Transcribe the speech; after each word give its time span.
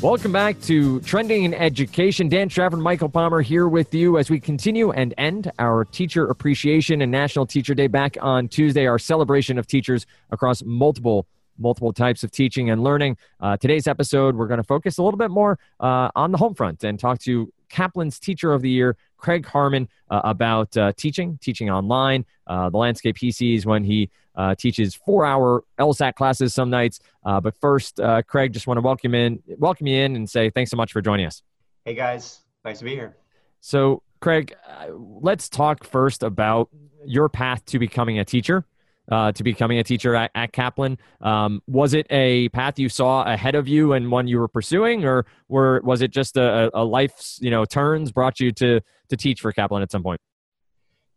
Welcome 0.00 0.30
back 0.30 0.60
to 0.60 1.00
Trending 1.00 1.42
in 1.42 1.52
Education. 1.52 2.28
Dan 2.28 2.48
Strafford, 2.48 2.78
Michael 2.78 3.08
Palmer 3.08 3.40
here 3.40 3.66
with 3.66 3.92
you 3.92 4.16
as 4.16 4.30
we 4.30 4.38
continue 4.38 4.92
and 4.92 5.12
end 5.18 5.50
our 5.58 5.84
Teacher 5.86 6.26
Appreciation 6.26 7.02
and 7.02 7.10
National 7.10 7.44
Teacher 7.44 7.74
Day 7.74 7.88
back 7.88 8.16
on 8.20 8.46
Tuesday, 8.46 8.86
our 8.86 9.00
celebration 9.00 9.58
of 9.58 9.66
teachers 9.66 10.06
across 10.30 10.62
multiple 10.62 11.26
multiple 11.58 11.92
types 11.92 12.22
of 12.22 12.30
teaching 12.30 12.70
and 12.70 12.84
learning. 12.84 13.16
Uh, 13.40 13.56
today's 13.56 13.88
episode, 13.88 14.36
we're 14.36 14.46
going 14.46 14.58
to 14.58 14.64
focus 14.64 14.98
a 14.98 15.02
little 15.02 15.18
bit 15.18 15.32
more 15.32 15.58
uh, 15.80 16.08
on 16.14 16.30
the 16.30 16.38
home 16.38 16.54
front 16.54 16.84
and 16.84 17.00
talk 17.00 17.18
to 17.18 17.52
Kaplan's 17.68 18.20
Teacher 18.20 18.52
of 18.52 18.62
the 18.62 18.70
Year, 18.70 18.96
Craig 19.16 19.44
Harmon, 19.44 19.88
uh, 20.10 20.20
about 20.22 20.76
uh, 20.76 20.92
teaching, 20.96 21.38
teaching 21.42 21.70
online, 21.70 22.24
uh, 22.46 22.70
the 22.70 22.78
landscape 22.78 23.18
he 23.18 23.32
sees 23.32 23.66
when 23.66 23.82
he 23.82 24.08
uh, 24.38 24.54
teaches 24.54 24.94
four-hour 24.94 25.64
LSAT 25.78 26.14
classes 26.14 26.54
some 26.54 26.70
nights. 26.70 27.00
Uh, 27.26 27.40
but 27.40 27.54
first, 27.60 28.00
uh, 28.00 28.22
Craig, 28.22 28.54
just 28.54 28.66
want 28.66 28.78
to 28.78 28.82
welcome 28.82 29.14
in, 29.14 29.42
welcome 29.58 29.86
you 29.86 29.98
in, 29.98 30.16
and 30.16 30.30
say 30.30 30.48
thanks 30.48 30.70
so 30.70 30.78
much 30.78 30.92
for 30.92 31.02
joining 31.02 31.26
us. 31.26 31.42
Hey 31.84 31.94
guys, 31.94 32.40
nice 32.64 32.78
to 32.78 32.84
be 32.84 32.94
here. 32.94 33.18
So, 33.60 34.02
Craig, 34.20 34.54
let's 34.90 35.50
talk 35.50 35.84
first 35.84 36.22
about 36.22 36.70
your 37.04 37.28
path 37.28 37.62
to 37.66 37.78
becoming 37.78 38.18
a 38.18 38.24
teacher 38.24 38.64
uh, 39.10 39.32
to 39.32 39.42
becoming 39.42 39.78
a 39.78 39.84
teacher 39.84 40.14
at, 40.14 40.30
at 40.34 40.52
Kaplan. 40.52 40.98
Um, 41.20 41.62
was 41.66 41.94
it 41.94 42.06
a 42.10 42.48
path 42.50 42.78
you 42.78 42.88
saw 42.88 43.22
ahead 43.22 43.54
of 43.54 43.66
you 43.68 43.92
and 43.92 44.10
one 44.10 44.28
you 44.28 44.38
were 44.38 44.48
pursuing, 44.48 45.04
or 45.04 45.26
were 45.48 45.80
was 45.82 46.02
it 46.02 46.10
just 46.10 46.36
a, 46.36 46.70
a 46.74 46.84
life's 46.84 47.38
you 47.40 47.50
know 47.50 47.64
turns 47.64 48.12
brought 48.12 48.40
you 48.40 48.52
to 48.52 48.80
to 49.08 49.16
teach 49.16 49.40
for 49.40 49.52
Kaplan 49.52 49.82
at 49.82 49.90
some 49.90 50.02
point? 50.02 50.20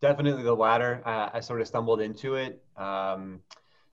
Definitely 0.02 0.42
the 0.42 0.56
latter. 0.56 1.04
Uh, 1.06 1.30
I 1.32 1.40
sort 1.42 1.62
of 1.62 1.68
stumbled 1.68 2.02
into 2.02 2.34
it. 2.34 2.64
Um, 2.76 3.40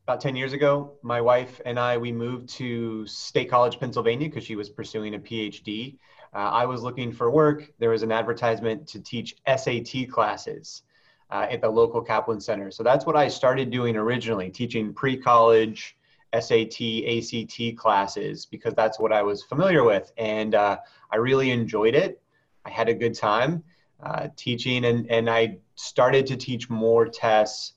about 0.04 0.22
10 0.22 0.36
years 0.36 0.54
ago, 0.54 0.94
my 1.02 1.20
wife 1.20 1.60
and 1.66 1.78
I, 1.78 1.98
we 1.98 2.12
moved 2.12 2.48
to 2.54 3.06
State 3.06 3.50
College, 3.50 3.78
Pennsylvania, 3.78 4.26
because 4.26 4.42
she 4.42 4.56
was 4.56 4.70
pursuing 4.70 5.14
a 5.14 5.18
PhD. 5.18 5.98
Uh, 6.32 6.38
I 6.38 6.64
was 6.64 6.82
looking 6.82 7.12
for 7.12 7.30
work. 7.30 7.70
There 7.78 7.90
was 7.90 8.02
an 8.02 8.10
advertisement 8.10 8.86
to 8.88 9.00
teach 9.00 9.36
SAT 9.46 10.10
classes 10.10 10.82
uh, 11.30 11.46
at 11.50 11.60
the 11.60 11.68
local 11.68 12.00
Kaplan 12.00 12.40
Center. 12.40 12.70
So 12.70 12.82
that's 12.82 13.04
what 13.04 13.14
I 13.14 13.28
started 13.28 13.70
doing 13.70 13.94
originally, 13.94 14.48
teaching 14.48 14.94
pre 14.94 15.14
college 15.14 15.94
SAT, 16.32 16.80
ACT 17.06 17.76
classes, 17.76 18.46
because 18.46 18.72
that's 18.72 18.98
what 18.98 19.12
I 19.12 19.22
was 19.22 19.42
familiar 19.42 19.84
with. 19.84 20.10
And 20.16 20.54
uh, 20.54 20.78
I 21.12 21.16
really 21.16 21.50
enjoyed 21.50 21.94
it. 21.94 22.22
I 22.64 22.70
had 22.70 22.88
a 22.88 22.94
good 22.94 23.14
time 23.14 23.62
uh, 24.02 24.28
teaching, 24.36 24.84
and, 24.84 25.10
and 25.10 25.28
I 25.28 25.58
started 25.74 26.26
to 26.28 26.36
teach 26.36 26.70
more 26.70 27.06
tests 27.06 27.74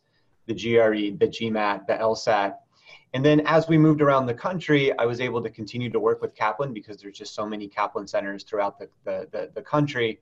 the 0.47 0.53
GRE, 0.53 1.17
the 1.17 1.27
GMAT, 1.27 1.87
the 1.87 1.93
LSAT. 1.93 2.55
And 3.13 3.23
then 3.25 3.41
as 3.41 3.67
we 3.67 3.77
moved 3.77 4.01
around 4.01 4.25
the 4.25 4.33
country, 4.33 4.97
I 4.97 5.05
was 5.05 5.19
able 5.19 5.41
to 5.43 5.49
continue 5.49 5.89
to 5.89 5.99
work 5.99 6.21
with 6.21 6.33
Kaplan 6.33 6.73
because 6.73 6.97
there's 7.01 7.17
just 7.17 7.35
so 7.35 7.45
many 7.45 7.67
Kaplan 7.67 8.07
centers 8.07 8.43
throughout 8.43 8.79
the, 8.79 8.87
the, 9.03 9.27
the, 9.31 9.51
the 9.53 9.61
country 9.61 10.19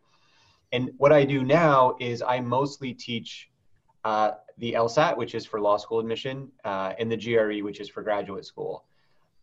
and 0.72 0.92
what 0.98 1.12
I 1.12 1.26
do 1.26 1.44
now 1.44 1.96
is 2.00 2.22
I 2.22 2.40
mostly 2.40 2.94
teach 2.94 3.50
uh, 4.04 4.32
the 4.58 4.74
LSAT, 4.74 5.18
which 5.18 5.36
is 5.36 5.46
for 5.46 5.60
law 5.60 5.78
school 5.78 6.00
admission, 6.00 6.50
uh, 6.64 6.94
and 7.00 7.12
the 7.12 7.18
GRE, 7.18 7.64
which 7.64 7.80
is 7.80 7.90
for 7.90 8.04
graduate 8.04 8.46
school. 8.46 8.86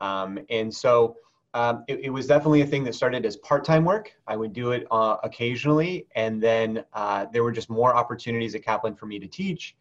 Um, 0.01 0.39
and 0.51 0.73
so 0.73 1.17
um, 1.55 1.85
it, 1.89 2.01
it, 2.05 2.11
was 2.11 2.27
definitely 2.27 2.61
a 2.61 2.67
thing 2.67 2.85
that 2.85 2.95
started 2.95 3.25
as 3.25 3.37
part-time 3.37 3.85
work. 3.85 4.13
I 4.27 4.37
would 4.37 4.53
do 4.53 4.73
it 4.73 4.87
uh, 4.91 5.17
occasionally, 5.23 6.07
and 6.15 6.43
then 6.43 6.85
uh, 6.93 7.27
there 7.33 7.43
were 7.43 7.53
just 7.53 7.71
more 7.71 7.97
opportunities 7.97 8.55
at 8.55 8.63
Kaplan 8.63 8.95
for 8.95 9.07
me 9.07 9.19
to 9.19 9.27
teach. 9.27 9.77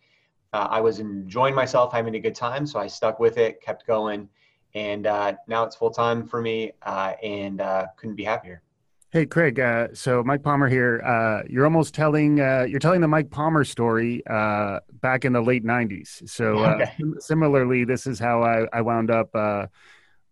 Uh, 0.54 0.68
I 0.70 0.80
was 0.80 1.00
enjoying 1.00 1.54
myself, 1.54 1.92
having 1.92 2.16
a 2.16 2.20
good 2.20 2.36
time, 2.36 2.66
so 2.66 2.80
I 2.80 2.88
stuck 2.88 3.20
with 3.20 3.38
it, 3.38 3.62
kept 3.62 3.86
going, 3.86 4.30
and 4.74 5.06
uh, 5.06 5.34
now 5.48 5.64
it's 5.64 5.76
full-time 5.76 6.26
for 6.26 6.42
me, 6.42 6.72
and 6.86 7.60
couldn't 7.98 8.16
be 8.16 8.24
happier. 8.24 8.62
Hey, 9.16 9.26
Craig. 9.26 9.62
Uh, 9.62 9.88
so 9.94 10.22
Mike 10.26 10.44
Palmer 10.44 10.68
here. 10.68 11.02
Uh, 11.02 11.42
you're 11.50 11.64
almost 11.64 11.94
telling 11.94 12.42
uh, 12.42 12.66
you're 12.68 12.82
telling 12.82 13.00
the 13.00 13.08
Mike 13.08 13.32
Palmer 13.32 13.64
story 13.64 14.22
uh, 14.28 14.82
back 15.00 15.24
in 15.24 15.32
the 15.32 15.40
late 15.40 15.64
'90s. 15.64 16.28
So 16.30 16.58
uh, 16.58 16.68
okay. 16.82 16.92
similarly, 17.20 17.86
this 17.86 18.08
is 18.08 18.20
how 18.20 18.44
I, 18.44 18.68
I 18.74 18.82
wound 18.82 19.12
up 19.12 19.30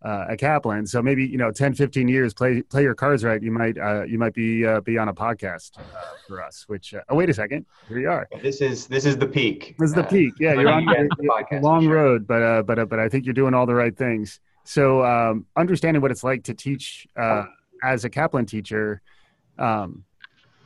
uh, 0.03 0.25
at 0.29 0.39
Kaplan. 0.39 0.85
So 0.85 1.01
maybe 1.01 1.25
you 1.25 1.37
know, 1.37 1.51
10, 1.51 1.73
15 1.73 2.07
years. 2.07 2.33
Play 2.33 2.61
play 2.61 2.83
your 2.83 2.95
cards 2.95 3.23
right. 3.23 3.41
You 3.41 3.51
might 3.51 3.77
uh, 3.77 4.03
you 4.03 4.17
might 4.17 4.33
be 4.33 4.65
uh, 4.65 4.81
be 4.81 4.97
on 4.97 5.09
a 5.09 5.13
podcast 5.13 5.71
for 6.27 6.43
us. 6.43 6.65
Which 6.67 6.93
oh 7.09 7.15
wait 7.15 7.29
a 7.29 7.33
second, 7.33 7.65
here 7.87 7.99
you 7.99 8.09
are. 8.09 8.27
This 8.41 8.61
is 8.61 8.87
this 8.87 9.05
is 9.05 9.17
the 9.17 9.27
peak. 9.27 9.75
This 9.79 9.89
is 9.89 9.95
the 9.95 10.03
peak. 10.03 10.33
Yeah, 10.39 10.53
you're 10.53 10.69
on 10.69 10.87
a 11.51 11.59
long 11.61 11.83
sure. 11.83 11.93
road, 11.93 12.27
but 12.27 12.63
but 12.63 12.89
but 12.89 12.99
I 12.99 13.09
think 13.09 13.25
you're 13.25 13.33
doing 13.33 13.53
all 13.53 13.65
the 13.65 13.75
right 13.75 13.95
things. 13.95 14.39
So 14.65 15.03
um, 15.03 15.45
understanding 15.55 16.01
what 16.01 16.11
it's 16.11 16.23
like 16.23 16.43
to 16.45 16.53
teach 16.53 17.07
as 17.83 18.05
a 18.05 18.09
Kaplan 18.09 18.45
teacher, 18.45 19.01
um, 19.59 20.05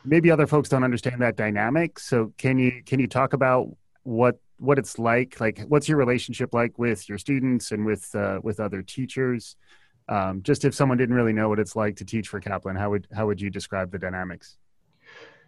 maybe 0.05 0.31
other 0.31 0.47
folks 0.47 0.69
don't 0.69 0.83
understand 0.83 1.21
that 1.21 1.35
dynamic. 1.35 1.99
So 1.99 2.33
can 2.37 2.57
you 2.57 2.83
can 2.85 2.99
you 2.99 3.07
talk 3.07 3.33
about 3.33 3.69
what 4.03 4.39
what 4.59 4.79
it's 4.79 4.97
like? 4.99 5.39
Like, 5.39 5.59
what's 5.67 5.87
your 5.87 5.97
relationship 5.97 6.53
like 6.53 6.77
with 6.77 7.07
your 7.07 7.17
students 7.17 7.71
and 7.71 7.85
with 7.85 8.13
uh, 8.15 8.39
with 8.43 8.59
other 8.59 8.81
teachers? 8.81 9.55
Um, 10.09 10.41
just 10.41 10.63
if 10.65 10.73
someone 10.73 10.97
didn't 10.97 11.15
really 11.15 11.33
know 11.33 11.49
what 11.49 11.59
it's 11.59 11.75
like 11.75 11.97
to 11.97 12.05
teach 12.05 12.29
for 12.29 12.39
Kaplan, 12.39 12.75
how 12.75 12.89
would 12.91 13.07
how 13.13 13.27
would 13.27 13.41
you 13.41 13.49
describe 13.49 13.91
the 13.91 13.99
dynamics? 13.99 14.57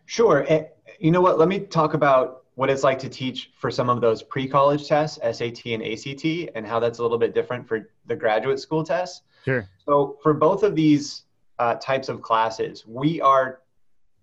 Sure. 0.06 0.46
And 0.50 0.68
you 1.00 1.12
know 1.12 1.22
what? 1.22 1.38
Let 1.38 1.48
me 1.48 1.60
talk 1.60 1.94
about 1.94 2.46
what 2.56 2.70
it's 2.70 2.84
like 2.84 3.00
to 3.00 3.10
teach 3.10 3.52
for 3.58 3.72
some 3.72 3.90
of 3.90 4.02
those 4.02 4.22
pre-college 4.22 4.88
tests, 4.88 5.18
SAT 5.22 5.66
and 5.68 5.84
ACT, 5.84 6.52
and 6.56 6.66
how 6.66 6.80
that's 6.80 7.00
a 7.00 7.02
little 7.02 7.18
bit 7.18 7.34
different 7.34 7.68
for 7.68 7.90
the 8.08 8.16
graduate 8.16 8.60
school 8.60 8.84
tests. 8.84 9.22
Sure. 9.46 9.70
So 9.86 10.18
for 10.22 10.34
both 10.34 10.64
of 10.64 10.76
these 10.76 11.24
uh, 11.60 11.76
types 11.76 12.10
of 12.10 12.22
classes. 12.22 12.86
We 12.88 13.22
are 13.22 13.60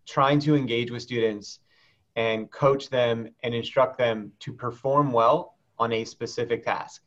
trying 0.07 0.41
to 0.41 0.57
engage 0.57 0.91
with 0.91 1.03
students 1.03 1.61
and 2.17 2.51
coach 2.51 2.89
them 2.89 3.29
and 3.43 3.55
instruct 3.55 3.99
them 3.99 4.33
to 4.41 4.53
perform 4.53 5.13
well 5.13 5.55
on 5.79 5.93
a 5.93 6.05
specific 6.05 6.65
task. 6.65 7.03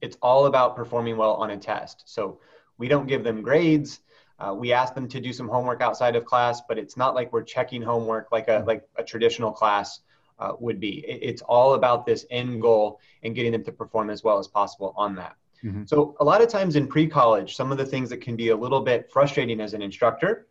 It's 0.00 0.16
all 0.22 0.46
about 0.46 0.76
performing 0.76 1.16
well 1.16 1.34
on 1.34 1.50
a 1.50 1.56
test. 1.56 2.04
So 2.06 2.38
we 2.76 2.86
don't 2.88 3.06
give 3.06 3.24
them 3.24 3.42
grades. 3.42 4.00
Uh, 4.38 4.54
we 4.54 4.72
ask 4.72 4.94
them 4.94 5.08
to 5.08 5.20
do 5.20 5.32
some 5.32 5.48
homework 5.48 5.80
outside 5.80 6.14
of 6.14 6.24
class, 6.24 6.60
but 6.68 6.78
it's 6.78 6.96
not 6.96 7.14
like 7.14 7.32
we're 7.32 7.42
checking 7.42 7.82
homework 7.82 8.30
like 8.30 8.46
a 8.48 8.62
like 8.66 8.88
a 8.96 9.02
traditional 9.02 9.50
class 9.50 10.00
uh, 10.38 10.52
would 10.60 10.78
be. 10.78 11.04
It, 11.08 11.20
it's 11.22 11.42
all 11.42 11.74
about 11.74 12.06
this 12.06 12.24
end 12.30 12.62
goal 12.62 13.00
and 13.24 13.34
getting 13.34 13.50
them 13.50 13.64
to 13.64 13.72
perform 13.72 14.10
as 14.10 14.22
well 14.22 14.38
as 14.38 14.46
possible 14.46 14.94
on 14.96 15.16
that. 15.16 15.34
Mm-hmm. 15.64 15.84
So 15.86 16.14
a 16.20 16.24
lot 16.24 16.40
of 16.40 16.48
times 16.48 16.76
in 16.76 16.86
pre-college, 16.86 17.56
some 17.56 17.72
of 17.72 17.78
the 17.78 17.84
things 17.84 18.10
that 18.10 18.18
can 18.18 18.36
be 18.36 18.50
a 18.50 18.56
little 18.56 18.80
bit 18.80 19.10
frustrating 19.10 19.60
as 19.60 19.74
an 19.74 19.82
instructor 19.82 20.46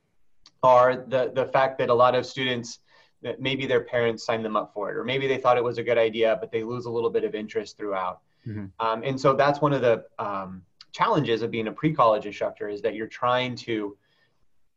are 0.64 1.06
the 1.08 1.32
the 1.34 1.46
fact 1.46 1.78
that 1.78 1.90
a 1.90 1.94
lot 1.94 2.16
of 2.16 2.26
students 2.26 2.80
that 3.22 3.42
maybe 3.42 3.66
their 3.66 3.82
parents 3.82 4.24
signed 4.26 4.46
them 4.46 4.56
up 4.56 4.74
for 4.74 4.92
it, 4.92 4.98
or 4.98 5.04
maybe 5.04 5.28
they 5.28 5.38
thought 5.38 5.58
it 5.58 5.64
was 5.64 5.78
a 5.78 5.84
good 5.84 5.98
idea, 5.98 6.38
but 6.40 6.52
they 6.52 6.64
lose 6.64 6.86
a 6.86 6.90
little 6.90 7.10
bit 7.10 7.24
of 7.24 7.36
interest 7.36 7.78
throughout. 7.78 8.22
Mm-hmm. 8.46 8.66
Um, 8.80 9.04
and 9.04 9.20
so 9.20 9.34
that's 9.34 9.62
one 9.62 9.74
of 9.74 9.82
the 9.82 10.06
um, 10.20 10.62
challenges 10.92 11.42
of 11.42 11.52
being 11.52 11.68
a 11.68 11.72
pre-college 11.72 12.26
instructor 12.26 12.70
is 12.70 12.82
that 12.82 12.96
you're 12.96 13.08
trying 13.08 13.56
to 13.56 13.98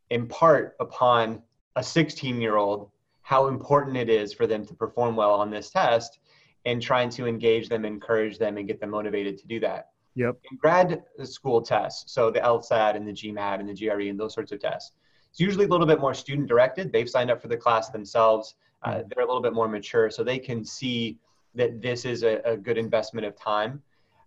impart 0.09 0.75
upon 0.79 1.41
a 1.75 1.83
16 1.83 2.41
year 2.41 2.57
old 2.57 2.89
how 3.21 3.47
important 3.47 3.95
it 3.95 4.09
is 4.09 4.33
for 4.33 4.45
them 4.45 4.65
to 4.65 4.73
perform 4.73 5.15
well 5.15 5.33
on 5.33 5.49
this 5.49 5.69
test 5.69 6.19
and 6.65 6.81
trying 6.81 7.09
to 7.09 7.25
engage 7.25 7.69
them 7.69 7.85
encourage 7.85 8.37
them 8.37 8.57
and 8.57 8.67
get 8.67 8.81
them 8.81 8.89
motivated 8.89 9.37
to 9.37 9.47
do 9.47 9.59
that 9.59 9.91
Yep. 10.15 10.37
In 10.51 10.57
grad 10.57 11.03
school 11.23 11.61
tests, 11.61 12.13
so 12.13 12.31
the 12.31 12.39
LSAT 12.39 12.95
and 12.95 13.07
the 13.07 13.13
GMAT 13.13 13.59
and 13.59 13.69
the 13.69 13.73
GRE 13.73 14.09
and 14.09 14.19
those 14.19 14.33
sorts 14.33 14.51
of 14.51 14.59
tests, 14.59 14.91
it's 15.31 15.39
usually 15.39 15.65
a 15.65 15.67
little 15.67 15.87
bit 15.87 15.99
more 15.99 16.13
student 16.13 16.47
directed. 16.47 16.91
They've 16.91 17.09
signed 17.09 17.31
up 17.31 17.41
for 17.41 17.47
the 17.47 17.57
class 17.57 17.89
themselves. 17.89 18.55
Uh, 18.83 18.89
mm-hmm. 18.89 19.07
they're 19.09 19.23
a 19.23 19.27
little 19.27 19.41
bit 19.41 19.53
more 19.53 19.67
mature, 19.67 20.11
so 20.11 20.23
they 20.23 20.39
can 20.39 20.63
see 20.63 21.17
that 21.55 21.81
this 21.81 22.05
is 22.05 22.23
a, 22.23 22.41
a 22.45 22.57
good 22.57 22.77
investment 22.77 23.25
of 23.25 23.35
time. 23.35 23.81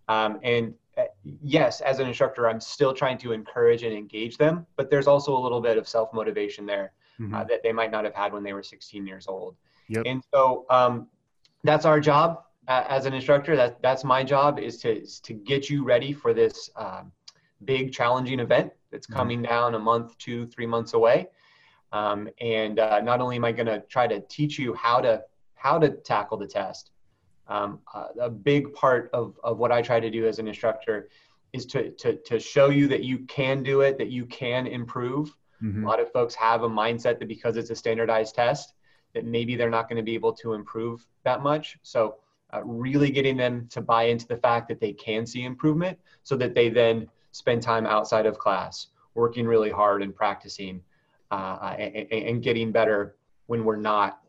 Um, 0.07 0.39
and 0.43 0.73
uh, 0.97 1.03
yes, 1.23 1.81
as 1.81 1.99
an 1.99 2.07
instructor, 2.07 2.47
I'm 2.47 2.59
still 2.59 2.93
trying 2.93 3.17
to 3.19 3.31
encourage 3.31 3.83
and 3.83 3.93
engage 3.93 4.37
them, 4.37 4.65
but 4.75 4.89
there's 4.89 5.07
also 5.07 5.35
a 5.35 5.41
little 5.41 5.61
bit 5.61 5.77
of 5.77 5.87
self 5.87 6.13
motivation 6.13 6.65
there 6.65 6.93
mm-hmm. 7.19 7.33
uh, 7.33 7.43
that 7.45 7.63
they 7.63 7.73
might 7.73 7.91
not 7.91 8.05
have 8.05 8.13
had 8.13 8.33
when 8.33 8.43
they 8.43 8.53
were 8.53 8.63
16 8.63 9.05
years 9.05 9.27
old. 9.27 9.55
Yep. 9.89 10.03
And 10.05 10.23
so 10.33 10.65
um, 10.69 11.07
that's 11.63 11.85
our 11.85 11.99
job 11.99 12.45
as 12.67 13.05
an 13.05 13.13
instructor, 13.13 13.55
that 13.55 13.81
that's 13.81 14.03
my 14.03 14.23
job 14.23 14.59
is 14.59 14.77
to 14.77 15.01
is 15.01 15.19
to 15.21 15.33
get 15.33 15.69
you 15.69 15.83
ready 15.83 16.13
for 16.13 16.33
this 16.33 16.69
um, 16.75 17.11
big 17.63 17.91
challenging 17.93 18.39
event 18.39 18.71
that's 18.95 19.07
mm-hmm. 19.07 19.19
coming 19.19 19.41
down 19.41 19.75
a 19.75 19.79
month, 19.79 20.17
two, 20.17 20.47
three 20.47 20.65
months 20.65 20.93
away. 20.93 21.27
Um, 21.91 22.29
and 22.39 22.79
uh, 22.79 23.01
not 23.01 23.19
only 23.21 23.35
am 23.35 23.45
I 23.45 23.51
going 23.51 23.67
to 23.67 23.81
try 23.81 24.07
to 24.07 24.21
teach 24.21 24.57
you 24.57 24.73
how 24.73 24.99
to 25.01 25.21
how 25.55 25.79
to 25.79 25.89
tackle 25.89 26.37
the 26.37 26.47
test, 26.47 26.91
um, 27.47 27.79
uh, 27.93 28.07
a 28.19 28.29
big 28.29 28.73
part 28.73 29.09
of, 29.13 29.35
of 29.43 29.57
what 29.57 29.71
I 29.71 29.81
try 29.81 29.99
to 29.99 30.11
do 30.11 30.27
as 30.27 30.39
an 30.39 30.47
instructor 30.47 31.09
is 31.53 31.65
to, 31.67 31.91
to, 31.91 32.15
to 32.17 32.39
show 32.39 32.69
you 32.69 32.87
that 32.87 33.03
you 33.03 33.19
can 33.37 33.63
do 33.63 33.81
it, 33.81 33.97
that 33.97 34.09
you 34.09 34.25
can 34.25 34.67
improve. 34.67 35.35
Mm-hmm. 35.63 35.83
A 35.83 35.87
lot 35.87 35.99
of 35.99 36.11
folks 36.11 36.35
have 36.35 36.63
a 36.63 36.69
mindset 36.69 37.17
that 37.19 37.27
because 37.27 37.57
it's 37.57 37.71
a 37.71 37.75
standardized 37.75 38.35
test, 38.35 38.73
that 39.13 39.25
maybe 39.25 39.55
they're 39.55 39.69
not 39.69 39.89
going 39.89 39.97
to 39.97 40.03
be 40.03 40.13
able 40.13 40.33
to 40.33 40.53
improve 40.53 41.05
that 41.23 41.41
much. 41.41 41.77
So 41.81 42.17
uh, 42.53 42.61
really 42.63 43.09
getting 43.09 43.37
them 43.37 43.67
to 43.71 43.81
buy 43.81 44.03
into 44.03 44.27
the 44.27 44.37
fact 44.37 44.67
that 44.67 44.79
they 44.79 44.93
can 44.93 45.25
see 45.25 45.45
improvement 45.45 45.97
so 46.23 46.35
that 46.37 46.53
they 46.53 46.69
then 46.69 47.07
spend 47.35 47.61
time 47.61 47.85
outside 47.85 48.25
of 48.25 48.37
class 48.39 48.87
working 49.13 49.45
really 49.45 49.69
hard 49.69 50.01
and 50.01 50.15
practicing 50.15 50.81
uh, 51.31 51.75
and, 51.77 52.07
and, 52.09 52.41
getting 52.41 52.71
better 52.71 53.17
when 53.47 53.65
we're 53.65 53.75
not 53.75 54.21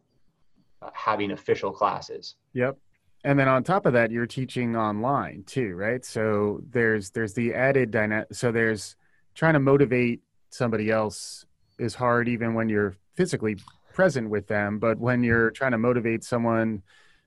uh, 0.83 0.91
having 0.93 1.31
official 1.31 1.71
classes. 1.71 2.35
Yep. 2.55 2.77
And 3.23 3.39
then 3.39 3.47
on 3.47 3.63
top 3.63 3.87
of 3.87 3.93
that, 3.93 4.11
you're 4.11 4.27
teaching 4.27 4.75
online 4.75 5.45
too, 5.45 5.77
right? 5.77 6.05
So 6.05 6.61
there's 6.69 7.11
there's 7.11 7.33
the 7.33 7.55
added 7.55 7.93
dynamic. 7.93 8.29
So 8.33 8.51
there's 8.51 8.97
trying 9.37 9.55
to 9.55 9.61
motivate 9.61 10.23
somebody 10.51 10.91
else 10.91 11.47
is 11.79 11.95
hard 11.95 12.29
even 12.29 12.55
when 12.55 12.69
you're 12.69 12.97
physically 13.15 13.57
present 13.93 14.31
with 14.31 14.49
them, 14.49 14.81
but 14.81 14.99
when 14.99 15.23
you're 15.23 15.53
trying 15.53 15.73
to 15.73 15.79
motivate 15.79 16.25
someone 16.25 16.83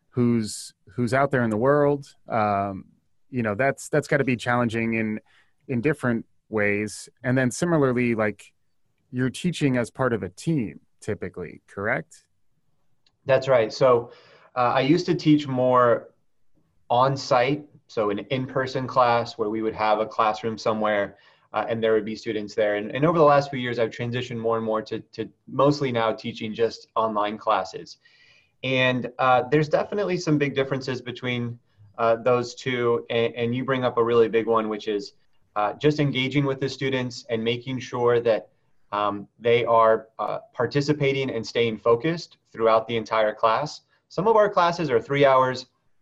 who's 0.09 0.73
who's 0.95 1.13
out 1.13 1.31
there 1.31 1.43
in 1.43 1.49
the 1.49 1.57
world, 1.57 2.05
um, 2.27 2.85
you 3.29 3.43
know 3.43 3.55
that's 3.55 3.87
that's 3.87 4.09
got 4.09 4.17
to 4.17 4.25
be 4.25 4.35
challenging 4.35 4.95
in 4.95 5.19
in 5.69 5.81
different 5.81 6.25
ways. 6.49 7.07
And 7.23 7.37
then 7.37 7.51
similarly, 7.51 8.15
like 8.15 8.51
you're 9.11 9.29
teaching 9.29 9.77
as 9.77 9.89
part 9.89 10.13
of 10.13 10.23
a 10.23 10.29
team 10.29 10.81
typically, 10.99 11.61
correct? 11.67 12.25
That's 13.25 13.47
right. 13.47 13.71
So 13.71 14.11
uh, 14.55 14.73
I 14.75 14.81
used 14.81 15.05
to 15.05 15.15
teach 15.15 15.47
more 15.47 16.09
on 16.89 17.15
site, 17.15 17.65
so 17.87 18.09
an 18.09 18.19
in 18.19 18.45
person 18.45 18.87
class 18.87 19.37
where 19.37 19.49
we 19.49 19.61
would 19.61 19.75
have 19.75 19.99
a 19.99 20.05
classroom 20.05 20.57
somewhere. 20.57 21.17
Uh, 21.51 21.65
and 21.67 21.81
there 21.81 21.93
would 21.93 22.05
be 22.05 22.15
students 22.15 22.53
there. 22.53 22.75
And, 22.75 22.91
and 22.91 23.03
over 23.03 23.17
the 23.17 23.23
last 23.23 23.49
few 23.49 23.57
years, 23.57 23.79
I've 23.79 23.89
transitioned 23.89 24.37
more 24.37 24.57
and 24.57 24.65
more 24.65 24.83
to, 24.83 24.99
to 24.99 25.27
mostly 25.47 25.91
now 25.91 26.11
teaching 26.11 26.53
just 26.53 26.89
online 26.95 27.39
classes. 27.39 27.97
And 28.63 29.09
uh, 29.17 29.43
there's 29.49 29.67
definitely 29.67 30.17
some 30.17 30.37
big 30.37 30.53
differences 30.53 31.01
between 31.01 31.57
uh, 31.97 32.17
those 32.17 32.53
two. 32.53 33.05
And, 33.09 33.33
and, 33.35 33.55
you 33.55 33.65
bring 33.65 33.83
up 33.83 33.97
a 33.97 34.03
really 34.03 34.27
big 34.29 34.45
one, 34.45 34.69
which 34.69 34.87
is 34.87 35.13
uh, 35.59 35.73
just 35.85 35.99
engaging 35.99 36.45
with 36.45 36.59
the 36.63 36.69
students 36.69 37.15
and 37.31 37.43
making 37.53 37.77
sure 37.91 38.15
that 38.29 38.41
um, 38.91 39.27
they 39.47 39.59
are 39.65 40.07
uh, 40.17 40.39
participating 40.53 41.29
and 41.35 41.43
staying 41.53 41.77
focused 41.77 42.37
throughout 42.51 42.87
the 42.87 42.95
entire 43.03 43.33
class. 43.41 43.81
Some 44.07 44.25
of 44.31 44.35
our 44.41 44.49
classes 44.49 44.89
are 44.89 45.01
three 45.01 45.25
hours. 45.31 45.57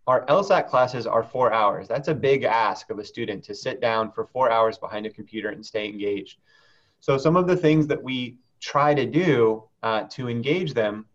Our 0.06 0.26
LSAT 0.28 0.68
classes 0.74 1.08
are 1.16 1.24
four 1.24 1.52
hours. 1.62 1.88
That's 1.88 2.08
a 2.08 2.14
big 2.30 2.44
ask 2.44 2.84
of 2.92 3.00
a 3.00 3.06
student 3.14 3.44
to 3.46 3.54
sit 3.56 3.82
down 3.82 4.04
for 4.12 4.24
four 4.26 4.48
hours 4.56 4.78
behind 4.78 5.04
a 5.06 5.10
computer 5.20 5.50
and 5.50 5.66
stay 5.66 5.86
engaged. 5.94 6.38
So 7.00 7.18
some 7.18 7.36
of 7.42 7.46
the 7.52 7.58
things 7.66 7.88
that 7.88 8.02
we 8.10 8.38
try 8.72 8.94
to 8.94 9.06
do 9.06 9.64
uh, 9.88 10.04
to 10.16 10.30
engage 10.30 10.72
them 10.82 11.06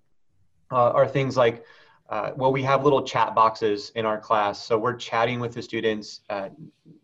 uh, 0.71 0.91
are 0.99 1.07
things 1.07 1.37
like, 1.37 1.65
uh, 2.13 2.33
well, 2.37 2.53
we 2.53 2.63
have 2.63 2.85
little 2.85 3.03
chat 3.03 3.35
boxes 3.35 3.91
in 3.95 4.05
our 4.05 4.19
class. 4.19 4.63
So 4.63 4.77
we're 4.77 4.97
chatting 4.97 5.41
with 5.41 5.55
the 5.55 5.63
students, 5.63 6.21
uh, 6.29 6.51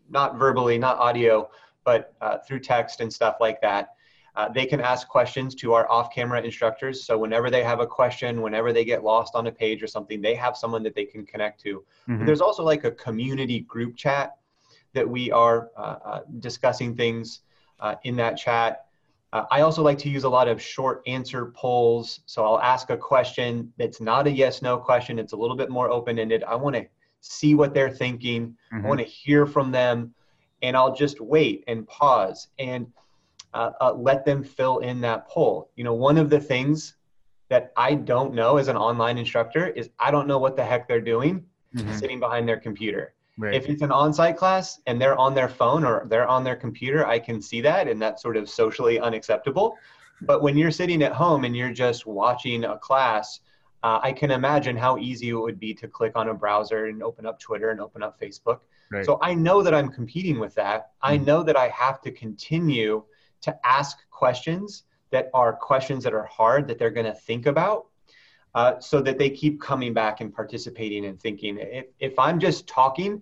not 0.07 0.37
verbally, 0.37 0.77
not 0.77 0.99
audio, 0.99 1.49
but 1.83 2.13
uh, 2.21 2.37
through 2.45 2.59
text 2.59 3.01
and 3.01 3.11
stuff 3.11 3.37
like 3.41 3.59
that. 3.61 3.95
Uh, 4.35 4.49
they 4.49 4.67
can 4.67 4.79
ask 4.79 5.07
questions 5.07 5.55
to 5.55 5.73
our 5.73 5.89
off-camera 5.89 6.39
instructors. 6.43 7.03
So 7.03 7.17
whenever 7.17 7.49
they 7.49 7.63
have 7.63 7.79
a 7.79 7.87
question, 7.87 8.43
whenever 8.43 8.71
they 8.71 8.85
get 8.85 9.03
lost 9.03 9.33
on 9.33 9.47
a 9.47 9.51
page 9.51 9.81
or 9.81 9.87
something, 9.87 10.21
they 10.21 10.35
have 10.35 10.55
someone 10.55 10.83
that 10.83 10.93
they 10.93 11.05
can 11.05 11.25
connect 11.25 11.59
to. 11.61 11.83
Mm-hmm. 12.07 12.27
There's 12.27 12.39
also 12.39 12.63
like 12.63 12.83
a 12.83 12.91
community 12.91 13.61
group 13.61 13.95
chat 13.95 14.35
that 14.93 15.09
we 15.09 15.31
are 15.31 15.71
uh, 15.75 15.95
uh, 16.05 16.19
discussing 16.39 16.95
things 16.95 17.41
uh, 17.79 17.95
in 18.03 18.15
that 18.17 18.37
chat. 18.37 18.85
Uh, 19.31 19.45
I 19.51 19.61
also 19.61 19.83
like 19.83 19.97
to 19.99 20.09
use 20.09 20.23
a 20.23 20.29
lot 20.29 20.47
of 20.47 20.61
short 20.61 21.03
answer 21.05 21.47
polls. 21.55 22.21
So 22.25 22.43
I'll 22.43 22.59
ask 22.59 22.89
a 22.89 22.97
question 22.97 23.71
that's 23.77 24.01
not 24.01 24.27
a 24.27 24.31
yes 24.31 24.61
no 24.61 24.77
question. 24.77 25.19
It's 25.19 25.33
a 25.33 25.37
little 25.37 25.55
bit 25.55 25.69
more 25.69 25.89
open 25.89 26.17
ended. 26.17 26.43
I 26.43 26.55
want 26.55 26.75
to 26.75 26.85
see 27.21 27.53
what 27.53 27.73
they're 27.73 27.91
thinking. 27.91 28.55
Mm-hmm. 28.73 28.85
I 28.85 28.87
want 28.87 28.99
to 28.99 29.05
hear 29.05 29.45
from 29.45 29.71
them. 29.71 30.13
And 30.61 30.75
I'll 30.75 30.93
just 30.93 31.21
wait 31.21 31.63
and 31.67 31.87
pause. 31.87 32.47
And 32.57 32.87
uh, 33.53 33.71
uh, 33.81 33.93
let 33.93 34.25
them 34.25 34.43
fill 34.43 34.79
in 34.79 35.01
that 35.01 35.27
poll. 35.27 35.71
You 35.75 35.83
know, 35.83 35.93
one 35.93 36.17
of 36.17 36.29
the 36.29 36.39
things 36.39 36.95
that 37.49 37.71
I 37.75 37.95
don't 37.95 38.33
know 38.33 38.57
as 38.57 38.67
an 38.67 38.77
online 38.77 39.17
instructor 39.17 39.67
is 39.67 39.89
I 39.99 40.11
don't 40.11 40.27
know 40.27 40.37
what 40.37 40.55
the 40.55 40.63
heck 40.63 40.87
they're 40.87 41.01
doing 41.01 41.45
mm-hmm. 41.75 41.93
sitting 41.93 42.19
behind 42.19 42.47
their 42.47 42.59
computer. 42.59 43.13
Right. 43.39 43.53
If 43.53 43.69
it's 43.69 43.81
an 43.81 43.91
on-site 43.91 44.35
class 44.35 44.81
and 44.85 45.01
they're 45.01 45.17
on 45.17 45.33
their 45.33 45.47
phone 45.47 45.85
or 45.85 46.05
they're 46.07 46.27
on 46.27 46.43
their 46.43 46.57
computer, 46.57 47.07
I 47.07 47.19
can 47.19 47.41
see 47.41 47.61
that, 47.61 47.87
and 47.87 48.01
that's 48.01 48.21
sort 48.21 48.35
of 48.35 48.49
socially 48.49 48.99
unacceptable. 48.99 49.77
But 50.21 50.43
when 50.43 50.57
you're 50.57 50.71
sitting 50.71 51.01
at 51.03 51.13
home 51.13 51.45
and 51.45 51.55
you're 51.55 51.71
just 51.71 52.05
watching 52.05 52.65
a 52.65 52.77
class, 52.77 53.39
uh, 53.81 54.01
I 54.03 54.11
can 54.11 54.31
imagine 54.31 54.75
how 54.75 54.97
easy 54.97 55.29
it 55.29 55.35
would 55.35 55.57
be 55.57 55.73
to 55.75 55.87
click 55.87 56.11
on 56.15 56.27
a 56.27 56.33
browser 56.33 56.87
and 56.87 57.01
open 57.01 57.25
up 57.25 57.39
Twitter 57.39 57.69
and 57.69 57.79
open 57.79 58.03
up 58.03 58.19
Facebook. 58.19 58.59
Right. 58.91 59.05
So 59.05 59.19
I 59.21 59.33
know 59.35 59.63
that 59.63 59.73
I'm 59.73 59.87
competing 59.87 60.37
with 60.37 60.53
that. 60.55 60.91
I 61.01 61.15
mm-hmm. 61.15 61.23
know 61.25 61.43
that 61.43 61.55
I 61.55 61.69
have 61.69 62.01
to 62.01 62.11
continue 62.11 63.03
to 63.41 63.55
ask 63.65 63.97
questions 64.11 64.83
that 65.11 65.29
are 65.33 65.53
questions 65.53 66.03
that 66.03 66.13
are 66.13 66.25
hard 66.25 66.67
that 66.67 66.77
they're 66.77 66.89
going 66.89 67.05
to 67.05 67.13
think 67.13 67.45
about 67.45 67.85
uh, 68.53 68.79
so 68.79 68.99
that 69.01 69.17
they 69.17 69.29
keep 69.29 69.61
coming 69.61 69.93
back 69.93 70.19
and 70.19 70.33
participating 70.33 71.05
and 71.05 71.17
thinking. 71.21 71.57
If, 71.57 71.85
if 71.99 72.19
I'm 72.19 72.37
just 72.37 72.67
talking 72.67 73.21